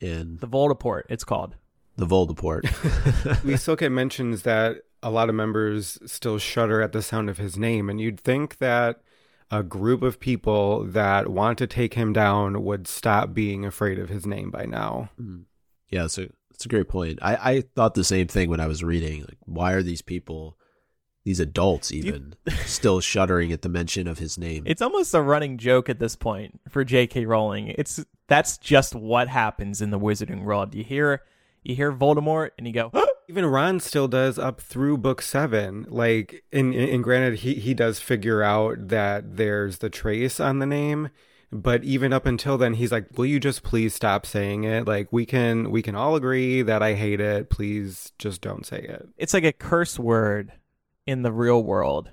[0.00, 1.56] in The Voldeport, it's called.
[1.96, 3.42] the Voldeport.
[3.44, 7.38] we still get mentions that a lot of members still shudder at the sound of
[7.38, 9.00] his name, and you'd think that
[9.50, 14.08] a group of people that want to take him down would stop being afraid of
[14.08, 15.08] his name by now.
[15.16, 15.42] Hmm.
[15.88, 17.18] yeah, so it's a great point.
[17.22, 19.20] I, I thought the same thing when I was reading.
[19.22, 20.57] Like, why are these people,
[21.28, 24.62] these adults even, still shuddering at the mention of his name?
[24.66, 27.26] It's almost a running joke at this point for J.K.
[27.26, 27.74] Rowling.
[27.76, 30.74] It's that's just what happens in the Wizarding world.
[30.74, 31.22] You hear,
[31.62, 32.90] you hear Voldemort, and you go,
[33.28, 35.84] Even Ron still does up through book seven.
[35.90, 40.66] Like, and, and granted, he, he does figure out that there's the trace on the
[40.66, 41.10] name.
[41.52, 44.86] But even up until then, he's like, "Will you just please stop saying it?
[44.86, 47.48] Like, we can we can all agree that I hate it.
[47.48, 50.52] Please, just don't say it." it's like a curse word
[51.08, 52.10] in the real world.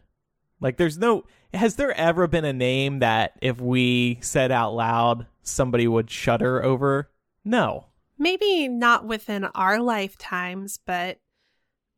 [0.61, 5.27] Like there's no has there ever been a name that if we said out loud
[5.43, 7.11] somebody would shudder over?
[7.43, 7.87] No.
[8.17, 11.19] Maybe not within our lifetimes, but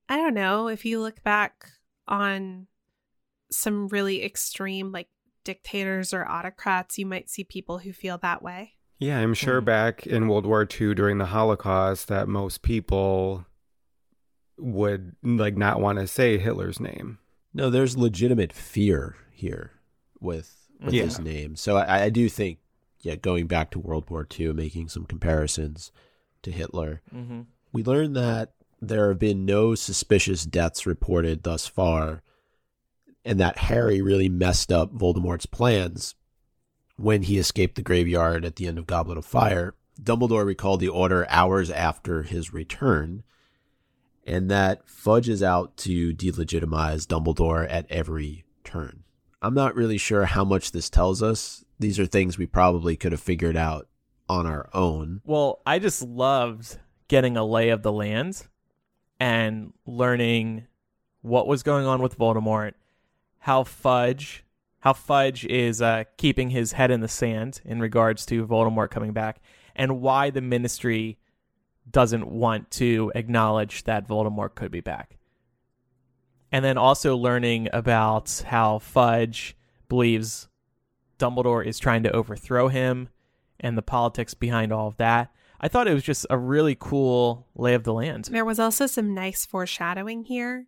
[0.09, 0.67] I don't know.
[0.67, 1.69] If you look back
[2.07, 2.65] on
[3.51, 5.07] some really extreme, like
[5.43, 8.73] dictators or autocrats, you might see people who feel that way.
[8.99, 9.65] Yeah, I'm sure Hmm.
[9.65, 13.45] back in World War II during the Holocaust that most people
[14.57, 17.19] would like not want to say Hitler's name.
[17.53, 19.71] No, there's legitimate fear here
[20.19, 21.03] with with Yeah.
[21.05, 21.55] his name.
[21.55, 22.59] So I, I do think,
[23.01, 25.91] yeah, going back to World War II, making some comparisons
[26.43, 27.41] to Hitler, Mm-hmm.
[27.73, 32.21] we learned that there have been no suspicious deaths reported thus far,
[33.25, 36.13] and that Harry really messed up Voldemort's plans
[36.95, 39.73] when he escaped the graveyard at the end of Goblet of Fire.
[39.99, 43.23] Dumbledore recalled the order hours after his return,
[44.27, 49.03] and that Fudge is out to delegitimize Dumbledore at every turn.
[49.41, 51.63] I'm not really sure how much this tells us.
[51.79, 53.87] These are things we probably could have figured out
[54.27, 55.21] on our own.
[55.25, 58.45] Well, I just loved getting a lay of the land
[59.19, 60.67] and learning
[61.21, 62.73] what was going on with Voldemort,
[63.39, 64.43] how Fudge,
[64.79, 69.13] how Fudge is uh, keeping his head in the sand in regards to Voldemort coming
[69.13, 69.39] back,
[69.75, 71.17] and why the Ministry
[71.89, 75.17] doesn't want to acknowledge that Voldemort could be back.
[76.51, 79.55] And then also learning about how Fudge
[79.89, 80.47] believes
[81.19, 83.09] Dumbledore is trying to overthrow him
[83.59, 85.31] and the politics behind all of that.
[85.59, 88.25] I thought it was just a really cool lay of the land.
[88.25, 90.67] There was also some nice foreshadowing here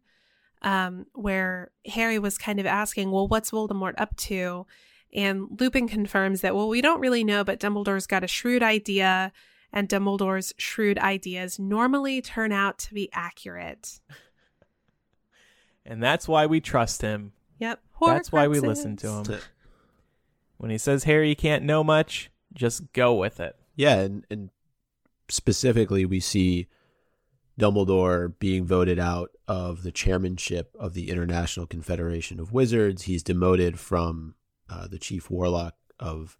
[0.61, 4.65] um, where Harry was kind of asking, well, what's Voldemort up to?
[5.13, 9.31] And Lupin confirms that, well, we don't really know, but Dumbledore's got a shrewd idea,
[9.71, 13.99] and Dumbledore's shrewd ideas normally turn out to be accurate.
[15.85, 17.33] And that's why we trust him.
[17.59, 17.81] Yep.
[18.01, 18.67] That's why we Horcruxes.
[18.67, 19.39] listen to him.
[20.57, 23.55] When he says Harry can't know much, just go with it.
[23.75, 24.49] Yeah, and, and
[25.29, 26.67] specifically, we see
[27.59, 33.03] Dumbledore being voted out of the chairmanship of the International Confederation of Wizards.
[33.03, 34.35] He's demoted from
[34.69, 36.37] uh, the chief warlock of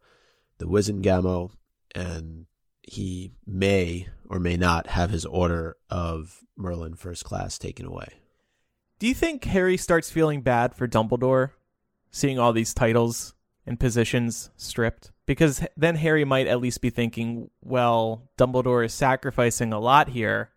[0.57, 1.51] the Wizengamot,
[1.95, 2.45] and
[2.89, 8.13] he may or may not have his order of Merlin First Class taken away.
[8.99, 11.51] Do you think Harry starts feeling bad for Dumbledore,
[12.11, 13.33] seeing all these titles
[13.65, 15.11] and positions stripped?
[15.25, 20.49] Because then Harry might at least be thinking, well, Dumbledore is sacrificing a lot here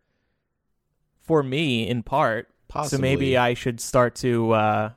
[1.20, 2.48] for me, in part.
[2.68, 2.96] Possibly.
[2.96, 4.90] So maybe I should start to uh,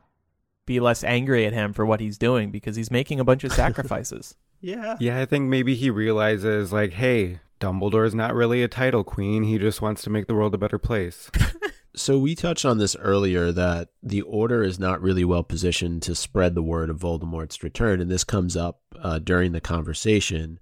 [0.66, 3.52] be less angry at him for what he's doing because he's making a bunch of
[3.54, 4.36] sacrifices.
[4.66, 4.98] Yeah.
[5.00, 9.44] Yeah, I think maybe he realizes, like, hey, Dumbledore's not really a title queen.
[9.44, 11.30] He just wants to make the world a better place.
[11.98, 16.14] So we touched on this earlier that the Order is not really well positioned to
[16.14, 20.60] spread the word of Voldemort's return, and this comes up uh, during the conversation.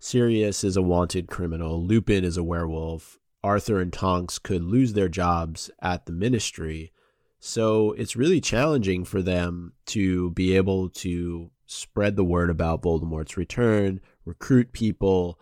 [0.00, 1.80] Sirius is a wanted criminal.
[1.80, 3.20] Lupin is a werewolf.
[3.44, 6.92] Arthur and Tonks could lose their jobs at the Ministry.
[7.38, 13.36] So it's really challenging for them to be able to spread the word about Voldemort's
[13.36, 15.38] return, recruit people.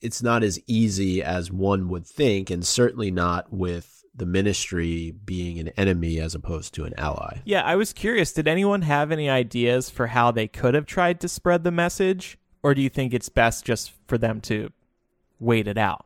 [0.00, 5.58] It's not as easy as one would think, and certainly not with the Ministry being
[5.58, 7.38] an enemy as opposed to an ally.
[7.44, 8.32] Yeah, I was curious.
[8.32, 12.38] Did anyone have any ideas for how they could have tried to spread the message?
[12.62, 14.70] Or do you think it's best just for them to
[15.38, 16.04] wait it out?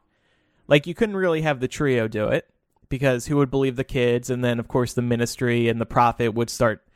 [0.68, 2.48] Like, you couldn't really have the trio do it
[2.88, 4.28] because who would believe the kids?
[4.28, 6.86] And then, of course, the ministry and the prophet would start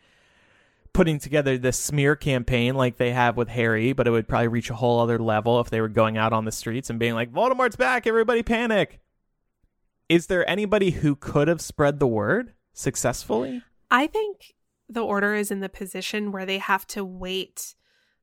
[0.97, 4.71] putting together this smear campaign like they have with Harry, but it would probably reach
[4.71, 7.31] a whole other level if they were going out on the streets and being like,
[7.31, 8.99] Voldemort's back, everybody panic.
[10.09, 13.63] Is there anybody who could have spread the word successfully?
[13.91, 14.55] I think
[14.89, 17.75] the order is in the position where they have to wait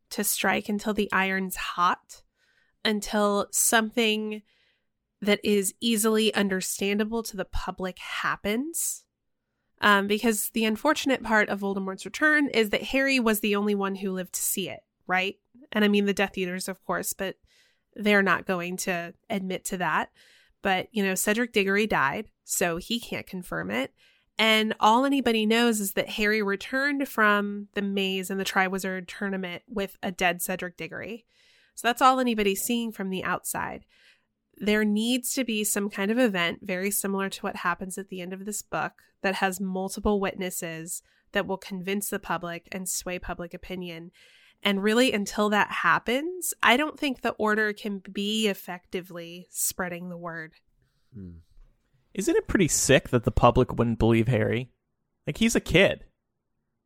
[0.10, 2.24] to strike until the iron's hot,
[2.84, 4.42] until something
[5.22, 9.03] that is easily understandable to the public happens.
[9.84, 13.96] Um, because the unfortunate part of Voldemort's return is that Harry was the only one
[13.96, 15.36] who lived to see it, right?
[15.74, 17.36] And I mean the Death Eaters, of course, but
[17.94, 20.10] they're not going to admit to that.
[20.62, 23.94] But, you know, Cedric Diggory died, so he can't confirm it.
[24.40, 29.64] And all anybody knows is that Harry returned from the maze and the Triwizard tournament
[29.68, 31.26] with a dead Cedric Diggory.
[31.76, 33.84] So that's all anybody's seeing from the outside.
[34.64, 38.22] There needs to be some kind of event very similar to what happens at the
[38.22, 41.04] end of this book that has multiple witnesses
[41.34, 44.12] that will convince the public and sway public opinion.
[44.64, 50.18] And really, until that happens, I don't think the order can be effectively spreading the
[50.18, 50.54] word.
[51.14, 51.40] Hmm.
[52.14, 54.72] Isn't it pretty sick that the public wouldn't believe Harry?
[55.28, 56.06] Like, he's a kid.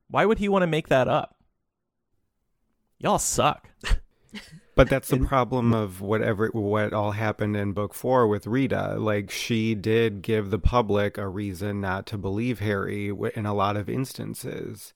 [0.09, 1.35] Why would he want to make that up?
[2.97, 3.69] Y'all suck.
[4.77, 8.95] But that's the problem of whatever what all happened in book four with Rita.
[8.97, 13.75] Like she did give the public a reason not to believe Harry in a lot
[13.75, 14.93] of instances.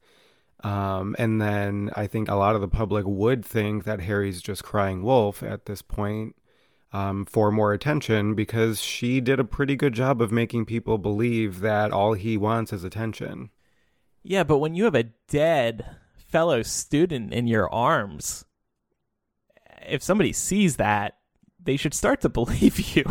[0.64, 4.64] Um, and then I think a lot of the public would think that Harry's just
[4.64, 6.36] crying wolf at this point
[6.94, 11.62] um, for more attention because she did a pretty good job of making people believe
[11.62, 13.50] that all he wants is attention.
[14.24, 18.46] Yeah, but when you have a dead fellow student in your arms,
[19.88, 21.18] if somebody sees that,
[21.64, 23.04] they should start to believe you.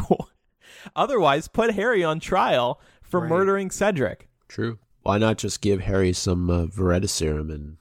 [0.96, 3.30] Otherwise, put Harry on trial for Right.
[3.30, 4.28] murdering Cedric.
[4.48, 4.78] True.
[5.02, 7.76] Why not just give Harry some uh, Veritaserum and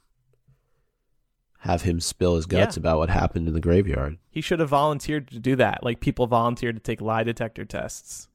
[1.60, 2.82] have him spill his guts Yeah.
[2.82, 4.18] about what happened in the graveyard?
[4.30, 8.28] He should have volunteered to do that, like people volunteer to take lie detector tests.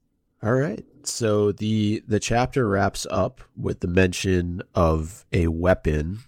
[0.42, 0.84] All right.
[1.04, 6.18] So the the chapter wraps up with the mention of a weapon,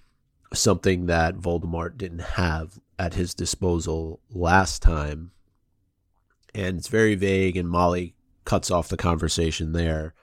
[0.54, 5.32] something that Voldemort didn't have at his disposal last time.
[6.55, 10.14] And it's very vague and Molly cuts off the conversation there.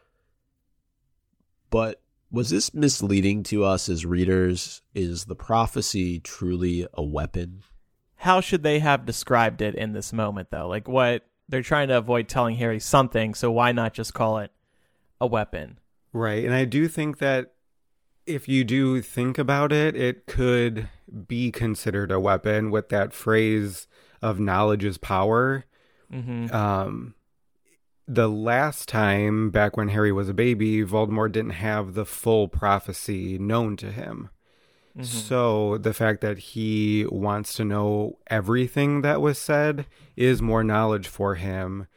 [1.70, 2.02] But
[2.32, 4.82] was this misleading to us as readers?
[4.96, 7.64] Is the prophecy truly a weapon?
[8.16, 10.68] How should they have described it in this moment, though?
[10.68, 14.52] Like, what they're trying to avoid telling Harry something, so why not just call it
[15.20, 15.78] a weapon?
[16.12, 16.46] Right.
[16.46, 17.53] And I do think that
[18.26, 20.90] if you do think about it, it could
[21.28, 23.88] be considered a weapon with that phrase
[24.22, 25.66] of knowledge is power.
[26.12, 26.54] Mm-hmm.
[26.56, 27.16] Um,
[28.08, 33.38] the last time, back when Harry was a baby, Voldemort didn't have the full prophecy
[33.38, 34.30] known to him.
[34.98, 35.04] Mm-hmm.
[35.04, 41.08] So the fact that he wants to know everything that was said is more knowledge
[41.08, 41.88] for him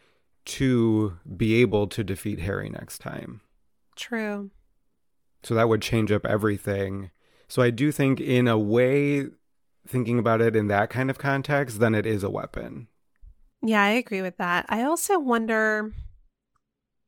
[0.46, 3.40] to be able to defeat Harry next time.
[3.96, 4.50] True.
[5.46, 7.12] So that would change up everything.
[7.46, 9.26] So I do think, in a way,
[9.86, 12.88] thinking about it in that kind of context, then it is a weapon.
[13.62, 14.66] Yeah, I agree with that.
[14.68, 15.92] I also wonder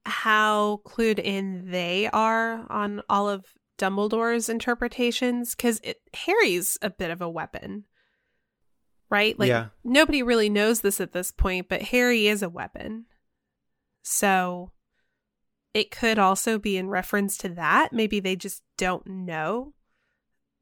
[0.05, 3.45] how clued in they are on all of
[3.76, 5.80] Dumbledore's interpretations because
[6.14, 7.86] Harry's a bit of a weapon,
[9.11, 9.36] right?
[9.36, 9.70] Like Yeah.
[9.82, 13.07] nobody really knows this at this point, but Harry is a weapon.
[14.05, 14.70] So
[15.79, 17.93] it could also be in reference to that.
[17.93, 19.74] Maybe they just don't know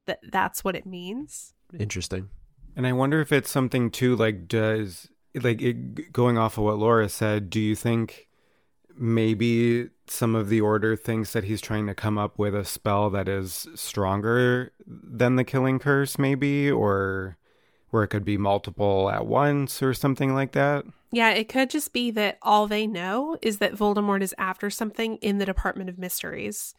[0.05, 1.55] that that's what it means.
[1.77, 2.29] Interesting.
[2.75, 6.77] And I wonder if it's something too like does like it, going off of what
[6.77, 8.27] Laura said, do you think
[8.95, 13.09] maybe some of the order thinks that he's trying to come up with a spell
[13.09, 17.37] that is stronger than the killing curse maybe or
[17.89, 20.85] where it could be multiple at once or something like that?
[21.11, 25.15] Yeah, it could just be that all they know is that Voldemort is after something
[25.17, 26.73] in the Department of Mysteries.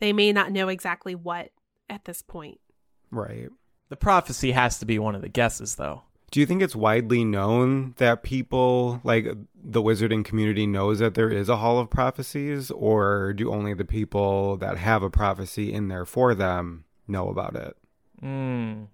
[0.00, 1.50] They may not know exactly what
[1.90, 2.60] at this point.
[3.10, 3.48] Right.
[3.88, 6.02] The prophecy has to be one of the guesses, though.
[6.30, 11.30] Do you think it's widely known that people, like the wizarding community, knows that there
[11.30, 15.88] is a Hall of Prophecies, or do only the people that have a prophecy in
[15.88, 17.76] there for them know about it?
[18.22, 18.88] Mm.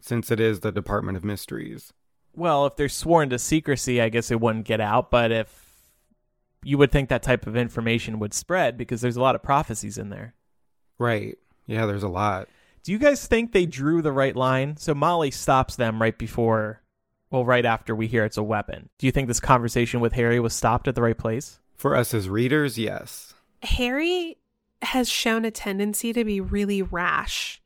[0.00, 1.92] Since it is the Department of Mysteries.
[2.36, 5.10] Well, if they're sworn to secrecy, I guess it wouldn't get out.
[5.10, 5.64] But if
[6.62, 9.98] you would think that type of information would spread because there's a lot of prophecies
[9.98, 10.34] in there.
[10.98, 11.36] Right.
[11.66, 12.48] Yeah, there's a lot.
[12.82, 14.76] Do you guys think they drew the right line?
[14.76, 16.82] So Molly stops them right before,
[17.30, 18.90] well, right after we hear it's a weapon.
[18.98, 21.60] Do you think this conversation with Harry was stopped at the right place?
[21.74, 23.34] For us as readers, yes.
[23.62, 24.36] Harry
[24.82, 27.62] has shown a tendency to be really rash.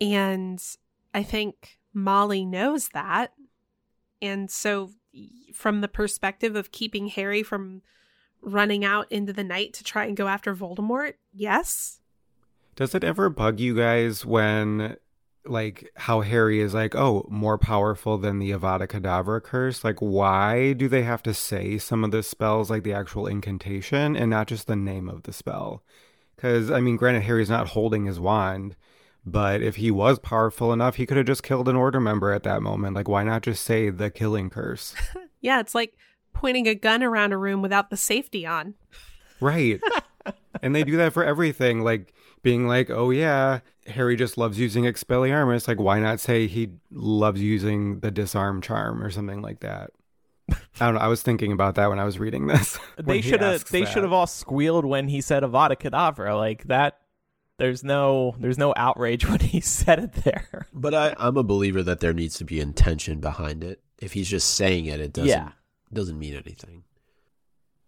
[0.00, 0.62] And
[1.14, 3.32] I think Molly knows that.
[4.24, 4.90] And so,
[5.52, 7.82] from the perspective of keeping Harry from
[8.40, 12.00] running out into the night to try and go after Voldemort, yes.
[12.74, 14.96] Does it ever bug you guys when,
[15.44, 19.84] like, how Harry is like, oh, more powerful than the Avada Kedavra curse?
[19.84, 24.16] Like, why do they have to say some of the spells, like the actual incantation,
[24.16, 25.82] and not just the name of the spell?
[26.34, 28.74] Because, I mean, granted, Harry's not holding his wand,
[29.26, 32.42] but if he was powerful enough, he could have just killed an order member at
[32.42, 32.94] that moment.
[32.94, 34.94] Like, why not just say the killing curse?
[35.40, 35.94] Yeah, it's like
[36.32, 38.72] pointing a gun around a room without the safety on.
[39.42, 39.78] Right.
[40.62, 41.82] and they do that for everything.
[41.82, 45.68] Like being like, oh yeah, Harry just loves using Expelliarmus.
[45.68, 49.90] Like, why not say he loves using the disarm charm or something like that?
[50.48, 50.56] I
[50.86, 51.00] don't know.
[51.00, 52.78] I was thinking about that when I was reading this.
[52.96, 56.36] They should have they should have all squealed when he said Avada Kedavra.
[56.38, 57.00] Like that
[57.58, 60.66] there's no there's no outrage when he said it there.
[60.72, 63.80] But I, I'm a believer that there needs to be intention behind it.
[64.00, 65.50] If he's just saying it, it doesn't Yeah.
[65.92, 66.84] doesn't mean anything.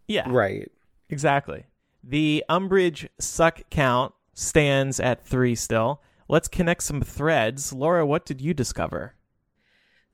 [0.09, 0.29] Yeah.
[0.31, 0.71] Right.
[1.09, 1.65] Exactly.
[2.03, 6.03] The Umbridge suck count stands at three still.
[6.29, 7.73] Let's connect some threads.
[7.73, 9.15] Laura, what did you discover?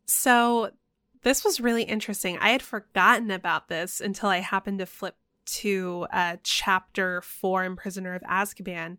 [0.07, 0.71] So
[1.23, 2.39] this was really interesting.
[2.39, 7.77] I had forgotten about this until I happened to flip to uh, chapter four in
[7.77, 8.97] Prisoner of Azkaban.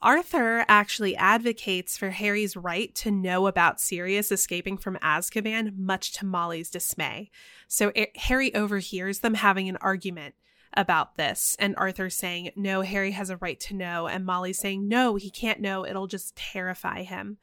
[0.00, 6.26] Arthur actually advocates for Harry's right to know about Sirius escaping from Azkaban, much to
[6.26, 7.30] Molly's dismay.
[7.66, 10.34] So A- Harry overhears them having an argument
[10.74, 14.86] about this, and Arthur saying, No, Harry has a right to know, and Molly saying,
[14.86, 17.38] No, he can't know, it'll just terrify him.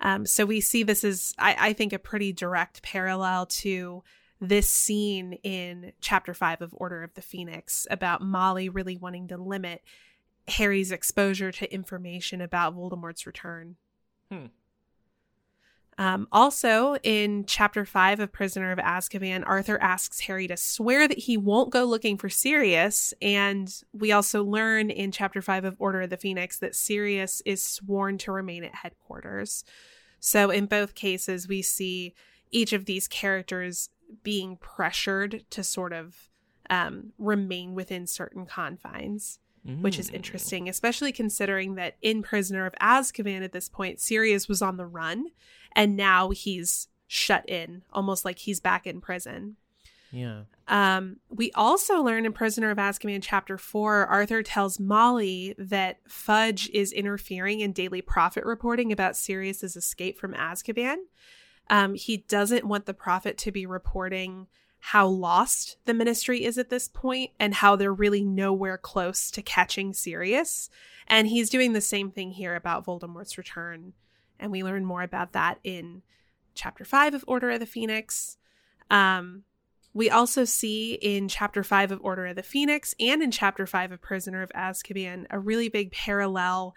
[0.00, 4.04] Um, so we see this as, I, I think, a pretty direct parallel to
[4.40, 9.38] this scene in chapter five of Order of the Phoenix about Molly really wanting to
[9.38, 9.82] limit
[10.48, 13.76] Harry's exposure to information about Voldemort's return.
[14.30, 14.46] Hmm.
[15.98, 21.20] Um, also, in chapter five of Prisoner of Azkaban, Arthur asks Harry to swear that
[21.20, 23.14] he won't go looking for Sirius.
[23.22, 27.62] And we also learn in chapter five of Order of the Phoenix that Sirius is
[27.62, 29.64] sworn to remain at headquarters.
[30.20, 32.14] So, in both cases, we see
[32.50, 33.88] each of these characters
[34.22, 36.28] being pressured to sort of
[36.68, 39.38] um, remain within certain confines
[39.80, 40.14] which is Mm.
[40.14, 44.86] interesting, especially considering that in Prisoner of Azkaban at this point, Sirius was on the
[44.86, 45.26] run
[45.72, 49.56] and now he's shut in, almost like he's back in prison.
[50.10, 50.42] Yeah.
[50.68, 56.70] Um, we also learn in Prisoner of Azkaban chapter four, Arthur tells Molly that Fudge
[56.70, 60.96] is interfering in Daily Prophet reporting about Sirius's escape from Azkaban.
[61.68, 64.46] Um, he doesn't want the prophet to be reporting
[64.78, 69.42] how lost the ministry is at this point and how they're really nowhere close to
[69.42, 70.70] catching Sirius.
[71.08, 73.94] And he's doing the same thing here about Voldemort's return.
[74.38, 76.02] And we learn more about that in
[76.54, 78.36] chapter five of Order of the Phoenix.
[78.90, 79.42] Um,
[79.96, 83.92] we also see in chapter five of Order of the Phoenix and in chapter five
[83.92, 86.74] of Prisoner of Azkaban a really big parallel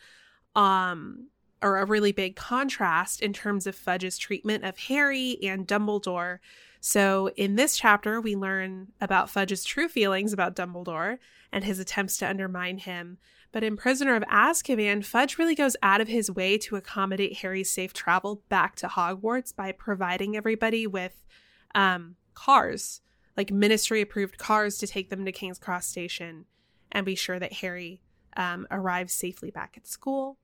[0.56, 1.28] um,
[1.62, 6.40] or a really big contrast in terms of Fudge's treatment of Harry and Dumbledore.
[6.82, 11.18] So, in this chapter, we learn about Fudge's true feelings about Dumbledore
[11.52, 13.18] and his attempts to undermine him.
[13.52, 17.72] But in Prisoner of Azkaban, Fudge really goes out of his way to accommodate Harry's
[17.72, 21.26] safe travel back to Hogwarts by providing everybody with
[21.74, 23.02] um, cars,
[23.36, 26.46] like ministry approved cars to take them to King's Cross Station
[26.92, 28.02] and be sure that Harry
[28.38, 30.38] um, arrives safely back at school.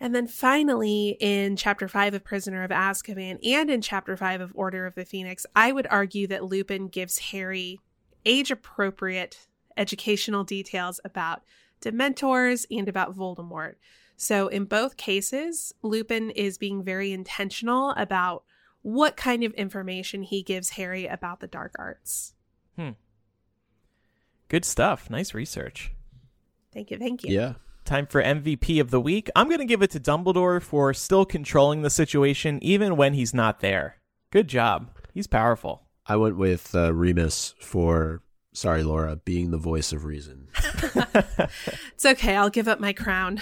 [0.00, 4.52] And then finally, in chapter five of Prisoner of Azkaban and in chapter five of
[4.54, 7.80] Order of the Phoenix, I would argue that Lupin gives Harry
[8.24, 9.46] age appropriate
[9.76, 11.42] educational details about
[11.82, 13.74] Dementors and about Voldemort.
[14.16, 18.44] So, in both cases, Lupin is being very intentional about
[18.82, 22.34] what kind of information he gives Harry about the dark arts.
[22.76, 22.90] Hmm.
[24.48, 25.10] Good stuff.
[25.10, 25.92] Nice research.
[26.72, 26.98] Thank you.
[26.98, 27.34] Thank you.
[27.34, 27.54] Yeah.
[27.90, 29.28] Time for MVP of the week.
[29.34, 33.34] I'm going to give it to Dumbledore for still controlling the situation even when he's
[33.34, 33.96] not there.
[34.30, 34.92] Good job.
[35.12, 35.88] He's powerful.
[36.06, 38.22] I went with uh, Remus for,
[38.52, 40.46] sorry, Laura, being the voice of reason.
[41.94, 42.36] It's okay.
[42.36, 43.40] I'll give up my crown.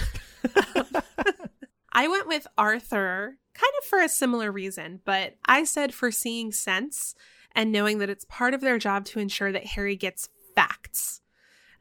[1.92, 6.52] I went with Arthur kind of for a similar reason, but I said for seeing
[6.52, 7.14] sense
[7.54, 11.20] and knowing that it's part of their job to ensure that Harry gets facts.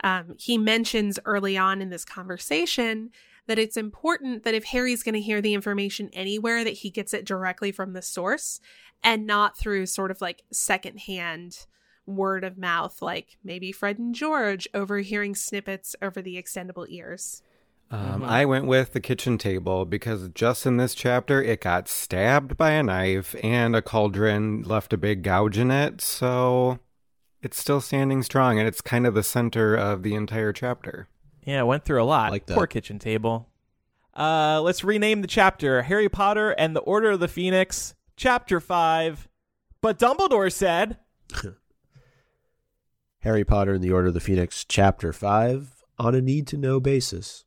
[0.04, 3.12] Um, he mentions early on in this conversation
[3.48, 7.14] that it's important that if Harry's going to hear the information anywhere, that he gets
[7.14, 8.60] it directly from the source
[9.04, 11.66] and not through sort of like secondhand
[12.06, 17.42] word of mouth, like maybe Fred and George overhearing snippets over the extendable ears.
[17.90, 22.58] Um, I went with the kitchen table because just in this chapter, it got stabbed
[22.58, 26.02] by a knife and a cauldron left a big gouge in it.
[26.02, 26.80] So
[27.42, 31.08] it's still standing strong and it's kind of the center of the entire chapter.
[31.46, 32.32] Yeah, went through a lot.
[32.32, 32.56] Like that.
[32.56, 33.50] Poor kitchen table.
[34.16, 39.28] Uh, let's rename the chapter Harry Potter and the Order of the Phoenix, Chapter 5.
[39.80, 40.98] But Dumbledore said,
[43.20, 46.80] Harry Potter and the Order of the Phoenix, Chapter 5, on a need to know
[46.80, 47.46] basis.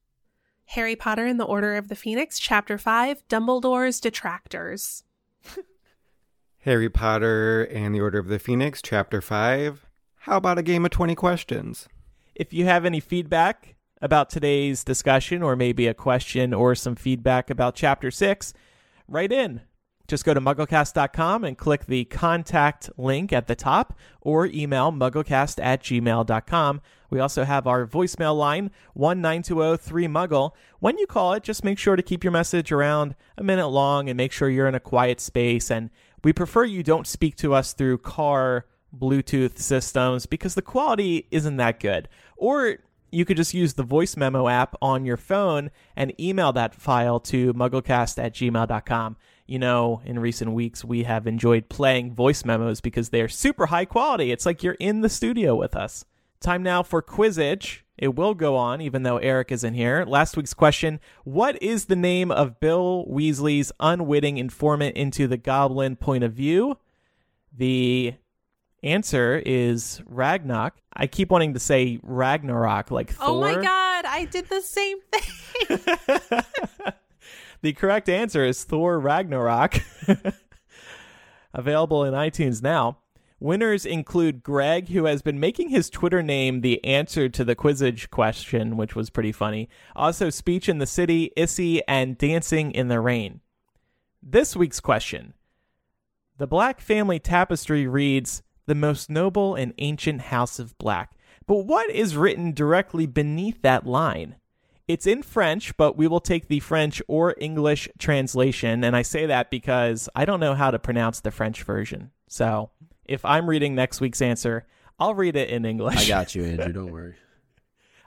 [0.67, 5.03] Harry Potter and the Order of the Phoenix, Chapter 5 Dumbledore's Detractors.
[6.65, 9.87] Harry Potter and the Order of the Phoenix, Chapter 5.
[10.21, 11.89] How about a game of 20 questions?
[12.35, 17.49] If you have any feedback about today's discussion, or maybe a question or some feedback
[17.49, 18.53] about Chapter 6,
[19.09, 19.63] write in.
[20.07, 25.63] Just go to mugglecast.com and click the contact link at the top or email mugglecast
[25.63, 26.81] at gmail.com.
[27.11, 30.55] We also have our voicemail line, 19203-MUGGLE.
[30.81, 34.09] When you call it, just make sure to keep your message around a minute long
[34.09, 35.71] and make sure you're in a quiet space.
[35.71, 35.91] And
[36.23, 38.67] we prefer you don't speak to us through car
[38.97, 42.09] Bluetooth systems because the quality isn't that good.
[42.37, 42.79] Or
[43.13, 47.21] you could just use the voice memo app on your phone and email that file
[47.21, 49.17] to mugglecast at gmail.com.
[49.47, 53.85] You know, in recent weeks, we have enjoyed playing voice memos because they're super high
[53.85, 54.31] quality.
[54.31, 56.05] It's like you're in the studio with us.
[56.41, 57.81] Time now for Quizzitch.
[57.99, 60.07] It will go on, even though Eric isn't here.
[60.07, 65.97] Last week's question What is the name of Bill Weasley's unwitting informant into the goblin
[65.97, 66.79] point of view?
[67.55, 68.15] The
[68.83, 70.79] answer is Ragnok.
[70.95, 73.29] I keep wanting to say Ragnarok like Thor.
[73.29, 75.79] Oh my god, I did the same thing.
[77.61, 79.79] the correct answer is Thor Ragnarok.
[81.53, 82.97] Available in iTunes now.
[83.43, 88.11] Winners include Greg, who has been making his Twitter name the answer to the Quizzitch
[88.11, 89.71] question, which was pretty funny.
[89.97, 93.41] Also, Speech in the City, Issy, and Dancing in the Rain.
[94.23, 95.33] This week's question
[96.37, 101.13] The Black Family Tapestry reads, The most noble and ancient house of black.
[101.47, 104.37] But what is written directly beneath that line?
[104.87, 108.85] It's in French, but we will take the French or English translation.
[108.85, 112.11] And I say that because I don't know how to pronounce the French version.
[112.29, 112.71] So
[113.11, 114.67] if I'm reading next week's answer,
[114.99, 115.97] I'll read it in English.
[115.97, 116.73] I got you, Andrew.
[116.73, 117.15] Don't worry.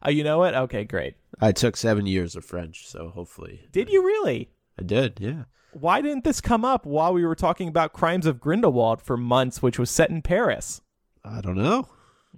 [0.03, 0.55] oh, you know what?
[0.55, 1.15] Okay, great.
[1.39, 3.67] I took seven years of French, so hopefully.
[3.71, 4.49] Did you really?
[4.79, 5.43] I did, yeah.
[5.73, 9.61] Why didn't this come up while we were talking about Crimes of Grindelwald for months,
[9.61, 10.81] which was set in Paris?
[11.25, 11.87] I don't know.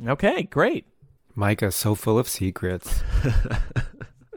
[0.08, 0.86] Okay, great.
[1.36, 3.02] Micah's so full of secrets.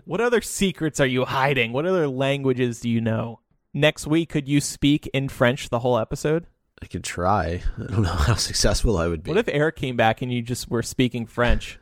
[0.08, 1.74] What other secrets are you hiding?
[1.74, 3.40] What other languages do you know?
[3.74, 6.46] Next week, could you speak in French the whole episode?
[6.82, 7.62] I could try.
[7.78, 9.30] I don't know how successful I would be.
[9.30, 11.78] What if Eric came back and you just were speaking French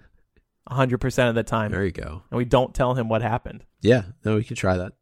[0.71, 2.23] 100% of the time there you go.
[2.31, 3.65] and we don't tell him what happened?
[3.81, 4.93] Yeah, no, we could try that.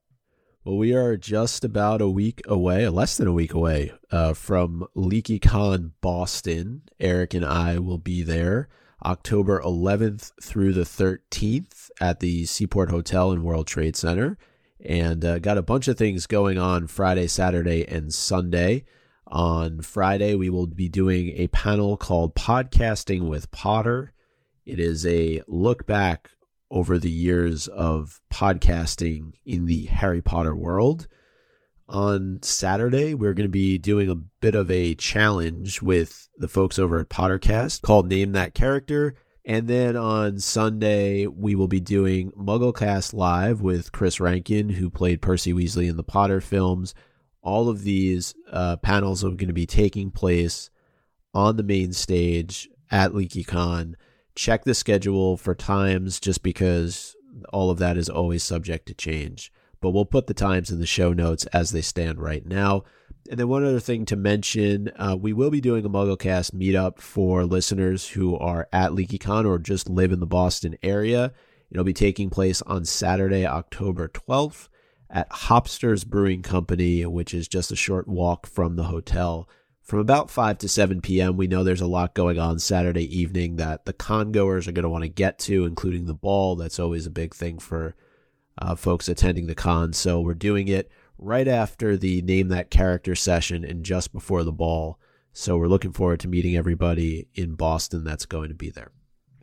[0.64, 4.86] Well, we are just about a week away, less than a week away, uh, from
[4.96, 6.82] LeakyCon Boston.
[6.98, 8.68] Eric and I will be there
[9.04, 14.38] October 11th through the 13th at the Seaport Hotel and World Trade Center.
[14.84, 18.84] and uh, got a bunch of things going on Friday, Saturday, and Sunday.
[19.26, 24.12] On Friday, we will be doing a panel called Podcasting with Potter.
[24.66, 26.30] It is a look back
[26.70, 31.08] over the years of podcasting in the Harry Potter world.
[31.88, 36.78] On Saturday, we're going to be doing a bit of a challenge with the folks
[36.78, 39.14] over at Pottercast called Name That Character.
[39.46, 45.20] And then on Sunday, we will be doing Mugglecast Live with Chris Rankin, who played
[45.20, 46.94] Percy Weasley in the Potter films.
[47.44, 50.70] All of these uh, panels are going to be taking place
[51.34, 53.94] on the main stage at LeakyCon.
[54.34, 57.14] Check the schedule for times just because
[57.52, 59.52] all of that is always subject to change.
[59.82, 62.84] But we'll put the times in the show notes as they stand right now.
[63.30, 66.98] And then one other thing to mention, uh, we will be doing a MuggleCast meetup
[66.98, 71.32] for listeners who are at LeakyCon or just live in the Boston area.
[71.70, 74.68] It'll be taking place on Saturday, October 12th
[75.14, 79.48] at Hopsters Brewing Company, which is just a short walk from the hotel.
[79.80, 83.56] From about 5 to 7 p.m., we know there's a lot going on Saturday evening
[83.56, 86.56] that the con goers are going to want to get to, including the ball.
[86.56, 87.94] That's always a big thing for
[88.58, 89.92] uh, folks attending the con.
[89.92, 94.52] So we're doing it right after the name that character session and just before the
[94.52, 94.98] ball.
[95.32, 98.90] So we're looking forward to meeting everybody in Boston that's going to be there.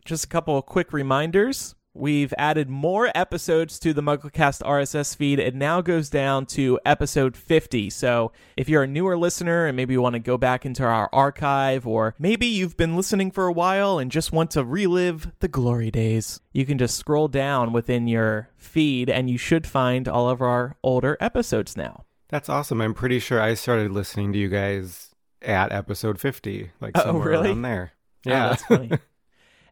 [0.04, 1.76] Just a couple of quick reminders.
[1.94, 5.38] We've added more episodes to the MuggleCast RSS feed.
[5.38, 7.90] It now goes down to episode 50.
[7.90, 11.10] So if you're a newer listener and maybe you want to go back into our
[11.12, 15.48] archive, or maybe you've been listening for a while and just want to relive the
[15.48, 20.30] glory days, you can just scroll down within your feed and you should find all
[20.30, 22.04] of our older episodes now.
[22.30, 22.80] That's awesome.
[22.80, 25.10] I'm pretty sure I started listening to you guys
[25.42, 27.48] at episode 50, like Oh, somewhere really?
[27.50, 27.92] around there.
[28.26, 28.90] Oh, Yeah, that's funny.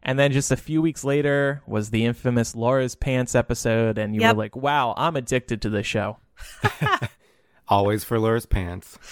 [0.03, 4.21] and then just a few weeks later was the infamous Laura's Pants episode, and you
[4.21, 4.35] Yep.
[4.35, 6.17] were like, wow, I'm addicted to this show.
[7.67, 8.97] Always for Laura's pants.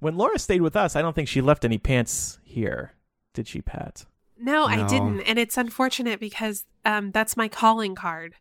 [0.00, 2.92] When Laura stayed with us, I don't think she left any pants here.
[3.34, 4.06] Did she, Pat?
[4.38, 5.22] No, I didn't.
[5.22, 8.34] And it's unfortunate because um, that's my calling card.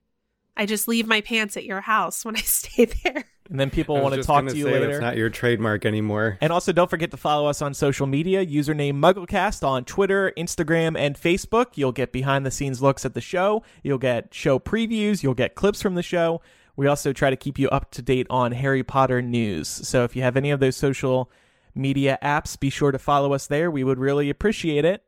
[0.57, 3.25] I just leave my pants at your house when I stay there.
[3.49, 4.87] And then people want to talk gonna you say later.
[4.87, 6.37] That's not your trademark anymore.
[6.41, 8.45] And also, don't forget to follow us on social media.
[8.45, 11.67] Username MuggleCast on Twitter, Instagram, and Facebook.
[11.75, 13.63] You'll get behind the scenes looks at the show.
[13.83, 15.23] You'll get show previews.
[15.23, 16.41] You'll get clips from the show.
[16.75, 19.67] We also try to keep you up to date on Harry Potter news.
[19.67, 21.31] So if you have any of those social
[21.73, 23.71] media apps, be sure to follow us there.
[23.71, 25.03] We would really appreciate it.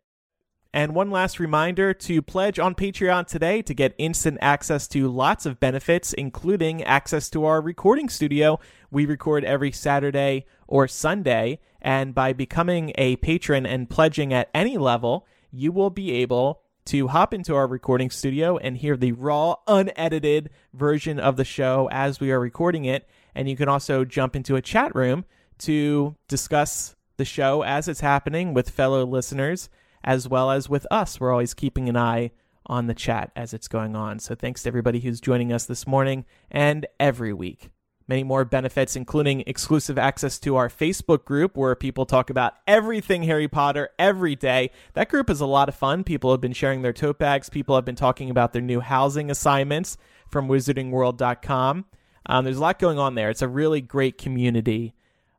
[0.71, 5.47] And one last reminder to pledge on Patreon today to get instant access to lots
[5.47, 8.59] of benefits, including access to our recording studio.
[8.91, 11.59] We record every Saturday or Sunday.
[11.81, 17.07] And by becoming a patron and pledging at any level, you will be able to
[17.07, 22.19] hop into our recording studio and hear the raw, unedited version of the show as
[22.19, 23.09] we are recording it.
[23.33, 25.25] And you can also jump into a chat room
[25.59, 29.67] to discuss the show as it's happening with fellow listeners
[30.03, 31.19] as well as with us.
[31.19, 32.31] We're always keeping an eye
[32.65, 34.19] on the chat as it's going on.
[34.19, 37.69] So thanks to everybody who's joining us this morning and every week.
[38.07, 43.21] Many more benefits, including exclusive access to our Facebook group where people talk about everything
[43.23, 44.71] Harry Potter every day.
[44.93, 46.03] That group is a lot of fun.
[46.03, 47.49] People have been sharing their tote bags.
[47.49, 49.95] People have been talking about their new housing assignments
[50.27, 51.85] from wizardingworld.com.
[52.25, 53.29] Um, there's a lot going on there.
[53.29, 54.95] It's a really great community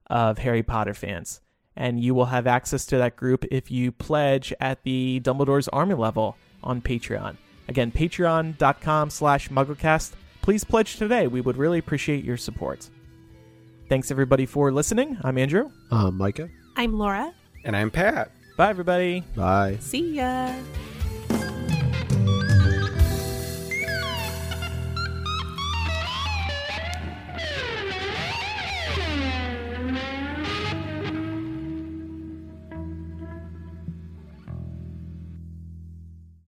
[0.09, 1.41] of Harry Potter fans.
[1.81, 5.95] And you will have access to that group if you pledge at the Dumbledore's Army
[5.95, 7.37] level on Patreon.
[7.69, 10.13] Again, patreon.com slash mugglecast.
[10.43, 11.27] Please pledge today.
[11.27, 12.91] We would really appreciate your support.
[13.89, 15.17] Thanks, everybody, for listening.
[15.23, 15.71] I'm Andrew.
[15.91, 17.33] Um, Micah, I'm Laura.
[17.65, 18.31] And I'm Pat.
[18.59, 19.25] Bye, everybody.
[19.35, 19.79] bye.
[19.81, 20.53] See ya.